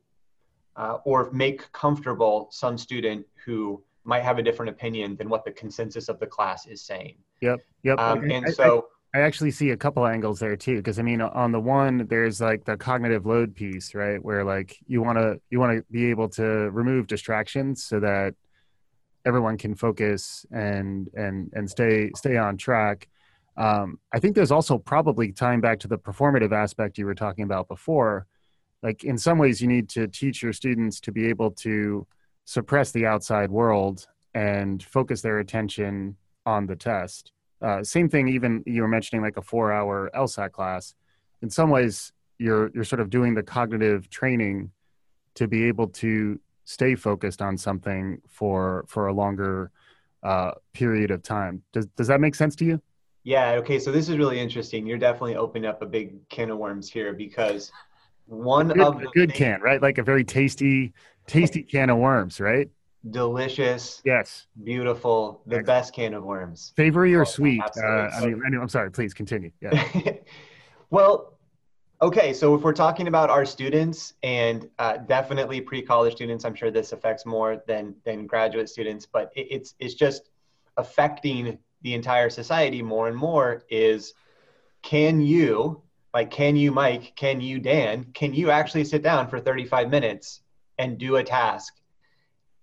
uh, 0.77 0.99
or 1.03 1.29
make 1.31 1.69
comfortable 1.71 2.47
some 2.51 2.77
student 2.77 3.25
who 3.43 3.83
might 4.03 4.23
have 4.23 4.37
a 4.37 4.43
different 4.43 4.69
opinion 4.69 5.15
than 5.17 5.27
what 5.27 5.43
the 5.43 5.51
consensus 5.51 6.07
of 6.07 6.19
the 6.19 6.27
class 6.27 6.65
is 6.67 6.81
saying. 6.81 7.15
Yep. 7.41 7.59
Yep. 7.83 7.99
Um, 7.99 8.31
and 8.31 8.45
I, 8.45 8.51
so 8.51 8.87
I, 9.13 9.19
I, 9.19 9.21
actually 9.21 9.51
see 9.51 9.71
a 9.71 9.77
couple 9.77 10.07
angles 10.07 10.39
there 10.39 10.55
too, 10.55 10.77
because 10.77 10.97
I 10.97 11.01
mean, 11.01 11.19
on 11.19 11.51
the 11.51 11.59
one, 11.59 12.07
there's 12.07 12.39
like 12.39 12.63
the 12.63 12.77
cognitive 12.77 13.25
load 13.25 13.53
piece, 13.53 13.93
right? 13.93 14.23
Where 14.23 14.45
like 14.45 14.77
you 14.87 15.01
want 15.01 15.17
to 15.17 15.41
you 15.49 15.59
want 15.59 15.77
to 15.77 15.85
be 15.91 16.09
able 16.09 16.29
to 16.29 16.43
remove 16.43 17.07
distractions 17.07 17.83
so 17.83 17.99
that 17.99 18.35
everyone 19.25 19.57
can 19.57 19.75
focus 19.75 20.45
and 20.51 21.09
and 21.13 21.51
and 21.53 21.69
stay 21.69 22.11
stay 22.15 22.37
on 22.37 22.55
track. 22.55 23.09
Um, 23.57 23.99
I 24.13 24.19
think 24.19 24.35
there's 24.35 24.51
also 24.51 24.77
probably 24.77 25.31
tying 25.31 25.61
back 25.61 25.79
to 25.79 25.87
the 25.87 25.97
performative 25.97 26.53
aspect 26.53 26.97
you 26.97 27.05
were 27.05 27.15
talking 27.15 27.43
about 27.43 27.67
before. 27.67 28.27
Like 28.83 29.03
in 29.03 29.17
some 29.17 29.37
ways, 29.37 29.61
you 29.61 29.67
need 29.67 29.89
to 29.89 30.07
teach 30.07 30.43
your 30.43 30.53
students 30.53 30.99
to 31.01 31.11
be 31.11 31.27
able 31.27 31.51
to 31.51 32.05
suppress 32.45 32.91
the 32.91 33.05
outside 33.05 33.49
world 33.49 34.07
and 34.33 34.83
focus 34.83 35.21
their 35.21 35.39
attention 35.39 36.15
on 36.45 36.67
the 36.67 36.75
test. 36.75 37.31
Uh, 37.61 37.83
same 37.83 38.07
thing, 38.07 38.27
even 38.27 38.63
you 38.65 38.81
were 38.83 38.87
mentioning 38.87 39.23
like 39.23 39.37
a 39.37 39.41
four-hour 39.41 40.11
LSAT 40.15 40.51
class. 40.51 40.93
In 41.41 41.49
some 41.49 41.69
ways, 41.69 42.13
you're 42.37 42.69
you're 42.73 42.83
sort 42.83 42.99
of 42.99 43.09
doing 43.09 43.33
the 43.33 43.43
cognitive 43.43 44.09
training 44.09 44.71
to 45.33 45.47
be 45.47 45.65
able 45.65 45.87
to 45.87 46.39
stay 46.65 46.95
focused 46.95 47.41
on 47.41 47.57
something 47.57 48.21
for 48.27 48.85
for 48.87 49.07
a 49.07 49.13
longer 49.13 49.71
uh, 50.23 50.51
period 50.73 51.09
of 51.09 51.23
time. 51.23 51.63
Does 51.73 51.87
does 51.97 52.07
that 52.07 52.21
make 52.21 52.35
sense 52.35 52.55
to 52.57 52.65
you? 52.65 52.81
Yeah, 53.23 53.53
okay, 53.53 53.77
so 53.79 53.91
this 53.91 54.07
is 54.07 54.17
really 54.17 54.39
interesting. 54.39 54.87
You're 54.87 54.97
definitely 54.97 55.35
opening 55.35 55.67
up 55.67 55.81
a 55.81 55.85
big 55.85 56.29
can 56.29 56.49
of 56.49 56.59
worms 56.59 56.89
here 56.89 57.11
because 57.11 57.71
one 58.27 58.67
good, 58.69 58.81
of 58.81 58.99
the 58.99 59.07
good 59.13 59.33
can, 59.33 59.61
right? 59.61 59.81
Like 59.81 59.97
a 59.97 60.03
very 60.03 60.23
tasty, 60.23 60.93
tasty 61.25 61.63
can 61.63 61.89
of 61.89 61.97
worms, 61.97 62.39
right? 62.39 62.69
Delicious. 63.09 64.01
Yes. 64.05 64.47
Beautiful. 64.63 65.41
The 65.45 65.57
Excellent. 65.57 65.65
best 65.67 65.93
can 65.93 66.13
of 66.13 66.23
worms. 66.23 66.73
Savory 66.75 67.15
or 67.15 67.21
oh, 67.21 67.25
sweet? 67.25 67.61
Uh, 67.61 68.09
I 68.13 68.25
mean, 68.25 68.59
I'm 68.61 68.69
sorry. 68.69 68.91
Please 68.91 69.13
continue. 69.13 69.51
Yeah. 69.61 70.13
well, 70.89 71.37
okay. 72.01 72.33
So 72.33 72.55
if 72.55 72.61
we're 72.61 72.73
talking 72.73 73.07
about 73.07 73.29
our 73.29 73.45
students 73.45 74.13
and 74.23 74.69
uh, 74.79 74.97
definitely 74.97 75.61
pre-college 75.61 76.13
students, 76.13 76.43
I'm 76.43 76.55
sure 76.55 76.71
this 76.71 76.91
affects 76.91 77.25
more 77.25 77.63
than 77.67 77.95
than 78.03 78.27
graduate 78.27 78.67
students, 78.67 79.05
but 79.05 79.31
it, 79.35 79.47
it's 79.51 79.75
it's 79.79 79.93
just 79.93 80.29
affecting 80.75 81.57
the 81.83 81.93
entire 81.93 82.29
society 82.29 82.81
more 82.81 83.07
and 83.07 83.15
more 83.15 83.63
is 83.69 84.13
can 84.81 85.21
you 85.21 85.81
like 86.13 86.31
can 86.31 86.55
you 86.55 86.71
mike 86.71 87.13
can 87.15 87.41
you 87.41 87.59
dan 87.59 88.05
can 88.13 88.33
you 88.33 88.49
actually 88.49 88.83
sit 88.83 89.01
down 89.01 89.27
for 89.27 89.39
35 89.39 89.89
minutes 89.89 90.41
and 90.77 90.97
do 90.97 91.17
a 91.17 91.23
task 91.23 91.73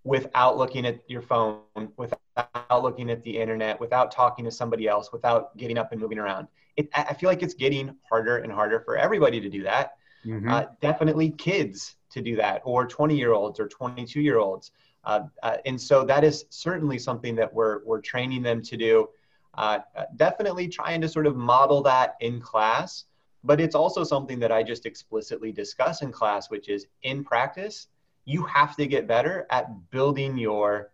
without 0.05 0.57
looking 0.57 0.87
at 0.87 0.99
your 1.09 1.23
phone 1.23 1.61
without 1.97 2.83
looking 2.83 3.11
at 3.11 3.23
the 3.23 3.39
internet 3.39 3.79
without 3.81 4.11
talking 4.11 4.45
to 4.45 4.51
somebody 4.51 4.87
else 4.89 5.13
without 5.13 5.57
getting 5.57 5.79
up 5.79 5.93
and 5.93 6.01
moving 6.01 6.19
around 6.19 6.47
it, 6.77 6.89
i 6.95 7.15
feel 7.15 7.29
like 7.29 7.43
it's 7.43 7.55
getting 7.55 7.95
harder 8.09 8.39
and 8.39 8.53
harder 8.53 8.81
for 8.81 8.97
everybody 8.97 9.41
to 9.41 9.49
do 9.49 9.63
that 9.63 9.93
mm-hmm. 10.25 10.49
uh, 10.49 10.65
definitely 10.81 11.31
kids 11.31 11.97
to 12.11 12.21
do 12.21 12.37
that 12.37 12.61
or 12.65 12.87
20 12.87 13.17
year 13.17 13.33
olds 13.33 13.59
or 13.59 13.69
22 13.69 14.21
year 14.21 14.39
olds 14.39 14.73
uh, 15.05 15.21
uh, 15.43 15.57
and 15.67 15.81
so 15.81 16.05
that 16.05 16.25
is 16.25 16.47
certainly 16.51 16.99
something 16.99 17.35
that 17.37 17.53
we're, 17.53 17.85
we're 17.85 18.01
training 18.01 18.43
them 18.43 18.63
to 18.63 18.77
do. 18.77 19.09
Uh, 19.55 19.79
definitely 20.17 20.67
trying 20.67 21.01
to 21.01 21.09
sort 21.09 21.27
of 21.27 21.37
model 21.37 21.83
that 21.83 22.17
in 22.21 22.41
class, 22.41 23.05
but 23.45 23.61
it's 23.61 23.75
also 23.75 24.03
something 24.03 24.39
that 24.41 24.51
I 24.51 24.63
just 24.63 24.87
explicitly 24.87 25.53
discuss 25.53 26.01
in 26.01 26.11
class, 26.11 26.51
which 26.51 26.69
is 26.69 26.87
in 27.03 27.23
practice, 27.23 27.89
you 28.25 28.43
have 28.45 28.75
to 28.77 28.87
get 28.87 29.07
better 29.07 29.47
at 29.51 29.91
building 29.91 30.39
your 30.39 30.91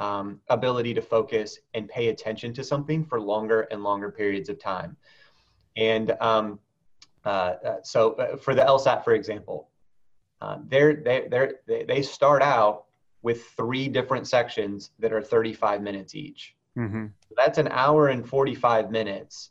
um, 0.00 0.40
ability 0.48 0.94
to 0.94 1.02
focus 1.02 1.58
and 1.74 1.86
pay 1.88 2.08
attention 2.08 2.54
to 2.54 2.64
something 2.64 3.04
for 3.04 3.20
longer 3.20 3.62
and 3.70 3.84
longer 3.84 4.10
periods 4.10 4.48
of 4.48 4.58
time. 4.58 4.96
And 5.76 6.12
um, 6.20 6.58
uh, 7.26 7.28
uh, 7.28 7.76
so 7.82 8.14
uh, 8.14 8.36
for 8.36 8.54
the 8.54 8.62
LSAT, 8.62 9.04
for 9.04 9.12
example, 9.12 9.68
uh, 10.40 10.58
they're, 10.66 10.94
they, 10.94 11.28
they're, 11.30 11.54
they 11.66 12.02
start 12.02 12.42
out 12.42 12.86
with 13.20 13.44
three 13.48 13.86
different 13.86 14.26
sections 14.26 14.90
that 14.98 15.12
are 15.12 15.22
35 15.22 15.82
minutes 15.82 16.14
each. 16.14 16.56
Mm-hmm. 16.76 17.06
That's 17.36 17.58
an 17.58 17.68
hour 17.68 18.08
and 18.08 18.26
45 18.26 18.90
minutes 18.90 19.50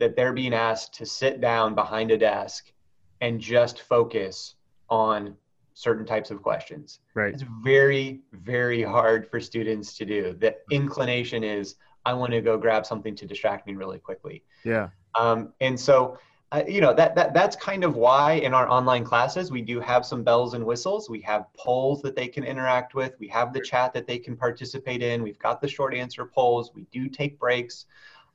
that 0.00 0.16
they're 0.16 0.32
being 0.32 0.54
asked 0.54 0.94
to 0.94 1.06
sit 1.06 1.40
down 1.40 1.74
behind 1.74 2.10
a 2.10 2.18
desk 2.18 2.72
and 3.20 3.40
just 3.40 3.82
focus 3.82 4.56
on 4.88 5.36
certain 5.74 6.04
types 6.04 6.30
of 6.30 6.42
questions. 6.42 7.00
Right. 7.14 7.32
It's 7.32 7.44
very, 7.62 8.20
very 8.32 8.82
hard 8.82 9.28
for 9.30 9.40
students 9.40 9.96
to 9.98 10.04
do. 10.04 10.36
The 10.38 10.56
inclination 10.70 11.44
is, 11.44 11.76
I 12.04 12.14
want 12.14 12.32
to 12.32 12.40
go 12.40 12.58
grab 12.58 12.84
something 12.84 13.14
to 13.16 13.26
distract 13.26 13.66
me 13.66 13.74
really 13.74 13.98
quickly. 13.98 14.42
Yeah. 14.64 14.88
Um, 15.14 15.52
and 15.60 15.78
so 15.78 16.18
uh, 16.52 16.64
you 16.66 16.80
know 16.80 16.92
that, 16.92 17.14
that 17.14 17.32
that's 17.32 17.54
kind 17.54 17.84
of 17.84 17.94
why 17.94 18.32
in 18.32 18.52
our 18.52 18.68
online 18.68 19.04
classes 19.04 19.52
we 19.52 19.62
do 19.62 19.78
have 19.78 20.04
some 20.04 20.24
bells 20.24 20.54
and 20.54 20.64
whistles 20.64 21.08
we 21.08 21.20
have 21.20 21.46
polls 21.54 22.02
that 22.02 22.16
they 22.16 22.26
can 22.26 22.42
interact 22.42 22.92
with 22.92 23.14
we 23.20 23.28
have 23.28 23.52
the 23.52 23.60
chat 23.60 23.92
that 23.92 24.04
they 24.04 24.18
can 24.18 24.36
participate 24.36 25.00
in 25.00 25.22
we've 25.22 25.38
got 25.38 25.60
the 25.60 25.68
short 25.68 25.94
answer 25.94 26.24
polls 26.24 26.72
we 26.74 26.86
do 26.90 27.08
take 27.08 27.38
breaks 27.38 27.86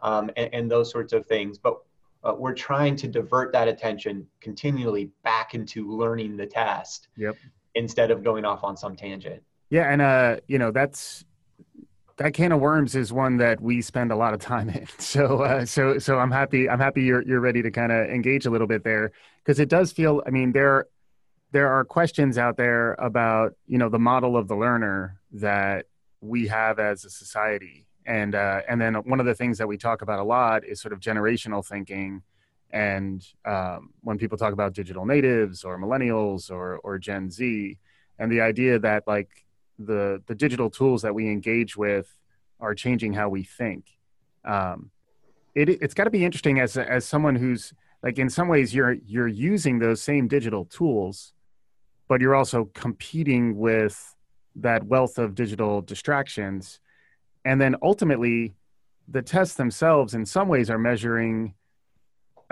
um, 0.01 0.29
and, 0.35 0.53
and, 0.53 0.71
those 0.71 0.91
sorts 0.91 1.13
of 1.13 1.25
things 1.25 1.57
but 1.57 1.77
uh, 2.23 2.33
we're 2.37 2.53
trying 2.53 2.95
to 2.95 3.07
divert 3.07 3.51
that 3.51 3.67
attention 3.67 4.25
continually 4.41 5.11
back 5.23 5.53
into 5.53 5.89
learning 5.95 6.35
the 6.35 6.45
test 6.45 7.07
yep. 7.17 7.35
instead 7.75 8.11
of 8.11 8.23
going 8.23 8.45
off 8.45 8.63
on 8.63 8.75
some 8.75 8.95
tangent 8.95 9.41
yeah 9.69 9.91
and 9.91 10.01
uh 10.01 10.37
you 10.47 10.57
know 10.57 10.71
that's 10.71 11.25
that 12.17 12.33
can 12.33 12.51
of 12.51 12.61
worms 12.61 12.95
is 12.95 13.11
one 13.11 13.37
that 13.37 13.59
we 13.59 13.81
spend 13.81 14.11
a 14.11 14.15
lot 14.15 14.33
of 14.33 14.39
time 14.39 14.69
in. 14.69 14.87
So, 14.99 15.43
uh, 15.43 15.65
so, 15.65 15.99
so 15.99 16.17
I'm 16.17 16.31
happy. 16.31 16.69
I'm 16.69 16.79
happy 16.79 17.03
you're 17.03 17.21
you're 17.21 17.39
ready 17.39 17.61
to 17.61 17.71
kind 17.71 17.91
of 17.91 18.09
engage 18.09 18.45
a 18.45 18.49
little 18.49 18.67
bit 18.67 18.83
there 18.83 19.11
because 19.43 19.59
it 19.59 19.69
does 19.69 19.91
feel. 19.91 20.23
I 20.25 20.29
mean, 20.29 20.51
there 20.51 20.87
there 21.51 21.71
are 21.71 21.85
questions 21.85 22.37
out 22.37 22.57
there 22.57 22.93
about 22.93 23.55
you 23.67 23.77
know 23.77 23.89
the 23.89 23.99
model 23.99 24.35
of 24.35 24.47
the 24.47 24.55
learner 24.55 25.19
that 25.33 25.85
we 26.21 26.47
have 26.47 26.79
as 26.79 27.05
a 27.05 27.09
society, 27.09 27.84
and 28.05 28.35
uh, 28.35 28.61
and 28.67 28.79
then 28.79 28.95
one 28.95 29.19
of 29.19 29.25
the 29.25 29.35
things 29.35 29.57
that 29.57 29.67
we 29.67 29.77
talk 29.77 30.01
about 30.01 30.19
a 30.19 30.23
lot 30.23 30.65
is 30.65 30.81
sort 30.81 30.93
of 30.93 30.99
generational 30.99 31.65
thinking. 31.65 32.21
And 32.71 33.25
um, 33.45 33.91
when 34.01 34.17
people 34.17 34.37
talk 34.37 34.53
about 34.53 34.73
digital 34.73 35.05
natives 35.05 35.63
or 35.63 35.77
millennials 35.77 36.51
or 36.51 36.77
or 36.77 36.97
Gen 36.99 37.29
Z, 37.31 37.77
and 38.19 38.31
the 38.31 38.41
idea 38.41 38.79
that 38.79 39.07
like 39.07 39.45
the 39.79 40.21
the 40.27 40.35
digital 40.35 40.69
tools 40.69 41.01
that 41.01 41.13
we 41.13 41.29
engage 41.29 41.75
with 41.77 42.17
are 42.59 42.75
changing 42.75 43.13
how 43.13 43.29
we 43.29 43.43
think. 43.43 43.85
Um, 44.43 44.91
it 45.53 45.69
it's 45.69 45.93
got 45.93 46.05
to 46.05 46.09
be 46.09 46.25
interesting 46.25 46.59
as 46.59 46.77
as 46.77 47.05
someone 47.05 47.35
who's 47.35 47.73
like 48.03 48.19
in 48.19 48.29
some 48.29 48.47
ways 48.47 48.73
you're 48.73 48.93
you're 49.05 49.27
using 49.27 49.79
those 49.79 50.01
same 50.01 50.27
digital 50.27 50.65
tools, 50.65 51.33
but 52.07 52.21
you're 52.21 52.35
also 52.35 52.65
competing 52.73 53.57
with 53.57 54.15
that 54.57 54.85
wealth 54.85 55.17
of 55.17 55.35
digital 55.35 55.81
distractions, 55.81 56.79
and 57.45 57.61
then 57.61 57.75
ultimately, 57.81 58.55
the 59.07 59.21
tests 59.21 59.55
themselves 59.55 60.15
in 60.15 60.25
some 60.25 60.47
ways 60.47 60.69
are 60.69 60.79
measuring 60.79 61.53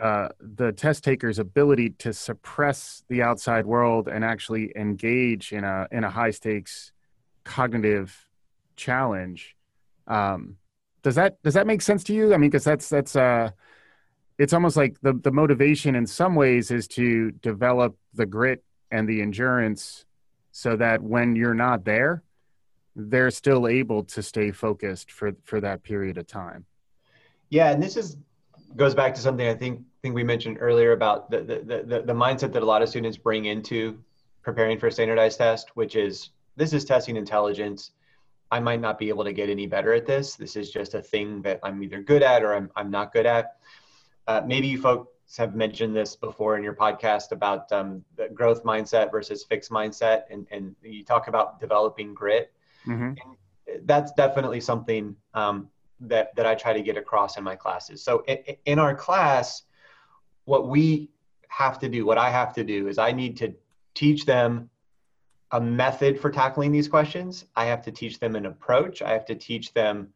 uh, 0.01 0.29
the 0.39 0.71
test 0.71 1.03
taker's 1.03 1.39
ability 1.39 1.91
to 1.91 2.13
suppress 2.13 3.03
the 3.09 3.21
outside 3.21 3.65
world 3.65 4.07
and 4.07 4.23
actually 4.23 4.71
engage 4.75 5.51
in 5.51 5.63
a 5.63 5.87
in 5.91 6.03
a 6.03 6.09
high 6.09 6.31
stakes 6.31 6.91
cognitive 7.43 8.27
challenge. 8.75 9.55
Um, 10.07 10.57
does 11.01 11.15
that 11.15 11.41
does 11.43 11.55
that 11.55 11.67
make 11.67 11.81
sense 11.81 12.03
to 12.05 12.13
you? 12.13 12.33
I 12.33 12.37
mean, 12.37 12.49
because 12.49 12.63
that's 12.63 12.87
that's 12.89 13.15
uh, 13.15 13.51
it's 14.37 14.53
almost 14.53 14.77
like 14.77 14.99
the 15.01 15.13
the 15.13 15.31
motivation 15.31 15.95
in 15.95 16.07
some 16.07 16.35
ways 16.35 16.71
is 16.71 16.87
to 16.89 17.31
develop 17.31 17.95
the 18.13 18.25
grit 18.25 18.63
and 18.91 19.07
the 19.07 19.21
endurance, 19.21 20.05
so 20.51 20.75
that 20.75 21.01
when 21.01 21.35
you're 21.35 21.55
not 21.55 21.83
there, 21.83 22.23
they're 22.95 23.31
still 23.31 23.67
able 23.67 24.03
to 24.03 24.21
stay 24.21 24.51
focused 24.51 25.11
for 25.11 25.33
for 25.43 25.59
that 25.61 25.83
period 25.83 26.17
of 26.17 26.27
time. 26.27 26.65
Yeah, 27.49 27.71
and 27.71 27.81
this 27.81 27.97
is 27.97 28.17
goes 28.75 28.95
back 28.95 29.13
to 29.15 29.21
something 29.21 29.47
I 29.47 29.53
think 29.53 29.81
think 30.01 30.15
we 30.15 30.23
mentioned 30.23 30.57
earlier 30.59 30.91
about 30.91 31.29
the 31.29 31.41
the 31.41 31.83
the, 31.85 32.01
the 32.01 32.13
mindset 32.13 32.53
that 32.53 32.63
a 32.63 32.65
lot 32.65 32.81
of 32.81 32.89
students 32.89 33.17
bring 33.17 33.45
into 33.45 33.99
preparing 34.41 34.77
for 34.77 34.87
a 34.87 34.91
standardized 34.91 35.37
test, 35.37 35.75
which 35.75 35.95
is 35.95 36.29
this 36.55 36.73
is 36.73 36.85
testing 36.85 37.15
intelligence. 37.15 37.91
I 38.51 38.59
might 38.59 38.81
not 38.81 38.99
be 38.99 39.09
able 39.09 39.23
to 39.23 39.33
get 39.33 39.49
any 39.49 39.65
better 39.65 39.93
at 39.93 40.05
this. 40.05 40.35
This 40.35 40.55
is 40.55 40.69
just 40.69 40.93
a 40.93 41.01
thing 41.01 41.41
that 41.41 41.59
I'm 41.63 41.81
either 41.81 42.03
good 42.03 42.21
at 42.21 42.43
or 42.43 42.53
I'm, 42.53 42.69
I'm 42.75 42.91
not 42.91 43.11
good 43.11 43.25
at. 43.25 43.57
Uh, 44.27 44.41
maybe 44.45 44.67
you 44.67 44.79
folks 44.79 45.37
have 45.37 45.55
mentioned 45.55 45.95
this 45.95 46.15
before 46.15 46.55
in 46.55 46.63
your 46.63 46.75
podcast 46.75 47.31
about 47.31 47.71
um, 47.71 48.05
the 48.15 48.29
growth 48.29 48.63
mindset 48.63 49.09
versus 49.09 49.43
fixed 49.43 49.71
mindset, 49.71 50.23
and, 50.29 50.45
and 50.51 50.75
you 50.83 51.03
talk 51.03 51.27
about 51.27 51.59
developing 51.59 52.13
grit. 52.13 52.53
Mm-hmm. 52.87 53.13
that's 53.85 54.11
definitely 54.13 54.59
something 54.59 55.15
um, 55.33 55.69
that, 56.01 56.35
that 56.35 56.45
I 56.45 56.55
try 56.55 56.73
to 56.73 56.81
get 56.81 56.97
across 56.97 57.37
in 57.37 57.43
my 57.43 57.55
classes. 57.55 58.03
So 58.03 58.23
in, 58.27 58.37
in 58.65 58.79
our 58.79 58.93
class, 58.93 59.63
what 60.45 60.67
we 60.67 61.09
have 61.47 61.79
to 61.79 61.89
do, 61.89 62.05
what 62.05 62.17
I 62.17 62.29
have 62.29 62.53
to 62.53 62.63
do 62.63 62.87
is 62.87 62.97
I 62.97 63.11
need 63.11 63.37
to 63.37 63.53
teach 63.93 64.25
them 64.25 64.69
a 65.51 65.61
method 65.61 66.19
for 66.19 66.31
tackling 66.31 66.71
these 66.71 66.87
questions. 66.87 67.45
I 67.55 67.65
have 67.65 67.83
to 67.83 67.91
teach 67.91 68.19
them 68.19 68.35
an 68.35 68.47
approach. 68.47 69.01
I 69.01 69.11
have 69.11 69.25
to 69.25 69.35
teach 69.35 69.71
them 69.73 70.09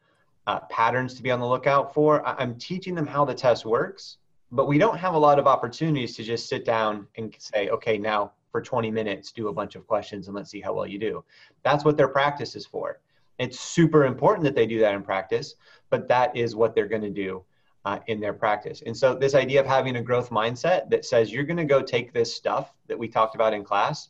uh, 0.47 0.61
patterns 0.61 1.13
to 1.13 1.23
be 1.23 1.29
on 1.29 1.39
the 1.39 1.47
lookout 1.47 1.93
for. 1.93 2.25
I'm 2.25 2.55
teaching 2.57 2.95
them 2.95 3.05
how 3.05 3.23
the 3.23 3.35
test 3.35 3.65
works, 3.65 4.17
but 4.51 4.67
we 4.67 4.77
don't 4.77 4.97
have 4.97 5.13
a 5.13 5.17
lot 5.17 5.37
of 5.37 5.45
opportunities 5.45 6.15
to 6.15 6.23
just 6.23 6.49
sit 6.49 6.65
down 6.65 7.07
and 7.17 7.35
say, 7.37 7.69
okay, 7.69 7.97
now 7.97 8.31
for 8.57 8.61
20 8.63 8.89
minutes, 8.89 9.31
do 9.31 9.49
a 9.49 9.53
bunch 9.53 9.75
of 9.75 9.85
questions 9.85 10.27
and 10.27 10.35
let's 10.35 10.49
see 10.49 10.61
how 10.61 10.73
well 10.73 10.87
you 10.87 10.97
do. 10.97 11.23
That's 11.61 11.85
what 11.85 11.95
their 11.95 12.07
practice 12.07 12.55
is 12.55 12.65
for. 12.65 12.99
It's 13.37 13.59
super 13.59 14.05
important 14.05 14.45
that 14.45 14.55
they 14.55 14.65
do 14.65 14.79
that 14.79 14.95
in 14.95 15.03
practice, 15.03 15.53
but 15.91 16.07
that 16.07 16.35
is 16.35 16.55
what 16.55 16.73
they're 16.73 16.87
going 16.87 17.03
to 17.03 17.11
do 17.11 17.43
uh, 17.85 17.99
in 18.07 18.19
their 18.19 18.33
practice. 18.33 18.81
And 18.83 18.97
so, 18.97 19.13
this 19.13 19.35
idea 19.35 19.59
of 19.59 19.67
having 19.67 19.97
a 19.97 20.01
growth 20.01 20.31
mindset 20.31 20.89
that 20.89 21.05
says 21.05 21.31
you're 21.31 21.43
going 21.43 21.57
to 21.57 21.65
go 21.65 21.83
take 21.83 22.13
this 22.13 22.35
stuff 22.35 22.73
that 22.87 22.97
we 22.97 23.07
talked 23.07 23.35
about 23.35 23.53
in 23.53 23.63
class 23.63 24.09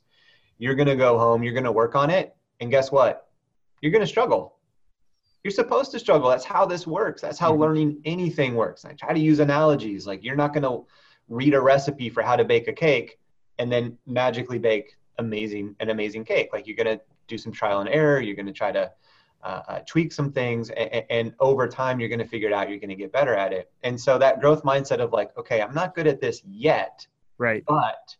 you're 0.59 0.75
going 0.75 0.87
to 0.87 0.95
go 0.95 1.17
home, 1.17 1.43
you're 1.43 1.53
going 1.53 1.65
to 1.65 1.71
work 1.71 1.95
on 1.95 2.09
it, 2.09 2.35
and 2.59 2.71
guess 2.71 2.91
what? 2.91 3.29
You're 3.81 3.91
going 3.91 4.03
to 4.03 4.07
struggle. 4.07 4.55
You're 5.43 5.51
supposed 5.51 5.91
to 5.91 5.99
struggle. 5.99 6.29
That's 6.29 6.45
how 6.45 6.65
this 6.65 6.87
works. 6.87 7.21
That's 7.21 7.37
how 7.37 7.51
mm-hmm. 7.51 7.61
learning 7.61 8.01
anything 8.05 8.55
works. 8.55 8.85
I 8.85 8.93
try 8.93 9.13
to 9.13 9.19
use 9.19 9.39
analogies. 9.39 10.07
Like 10.07 10.23
you're 10.23 10.35
not 10.35 10.53
going 10.53 10.63
to 10.63 10.85
read 11.29 11.53
a 11.53 11.61
recipe 11.61 12.09
for 12.09 12.23
how 12.23 12.37
to 12.37 12.45
bake 12.45 12.67
a 12.67 12.73
cake 12.73 13.19
and 13.59 13.71
then 13.71 13.97
magically 14.05 14.59
bake 14.59 14.97
amazing 15.17 15.75
an 15.79 15.89
amazing 15.89 16.23
cake. 16.23 16.49
Like 16.53 16.67
you're 16.67 16.75
going 16.75 16.97
to 16.97 17.03
do 17.27 17.37
some 17.37 17.51
trial 17.51 17.79
and 17.79 17.89
error. 17.89 18.21
You're 18.21 18.35
going 18.35 18.47
to 18.47 18.53
try 18.53 18.71
to 18.71 18.91
uh, 19.43 19.61
uh, 19.67 19.79
tweak 19.87 20.11
some 20.11 20.31
things, 20.31 20.69
and, 20.71 21.03
and 21.09 21.33
over 21.39 21.67
time 21.67 21.99
you're 21.99 22.09
going 22.09 22.19
to 22.19 22.27
figure 22.27 22.47
it 22.47 22.53
out. 22.53 22.69
You're 22.69 22.79
going 22.79 22.89
to 22.89 22.95
get 22.95 23.11
better 23.11 23.35
at 23.35 23.53
it. 23.53 23.71
And 23.83 23.99
so 23.99 24.17
that 24.17 24.41
growth 24.41 24.63
mindset 24.63 24.99
of 24.99 25.13
like, 25.13 25.37
okay, 25.37 25.61
I'm 25.61 25.73
not 25.73 25.95
good 25.95 26.07
at 26.07 26.19
this 26.19 26.41
yet, 26.45 27.05
right? 27.37 27.63
But 27.67 28.15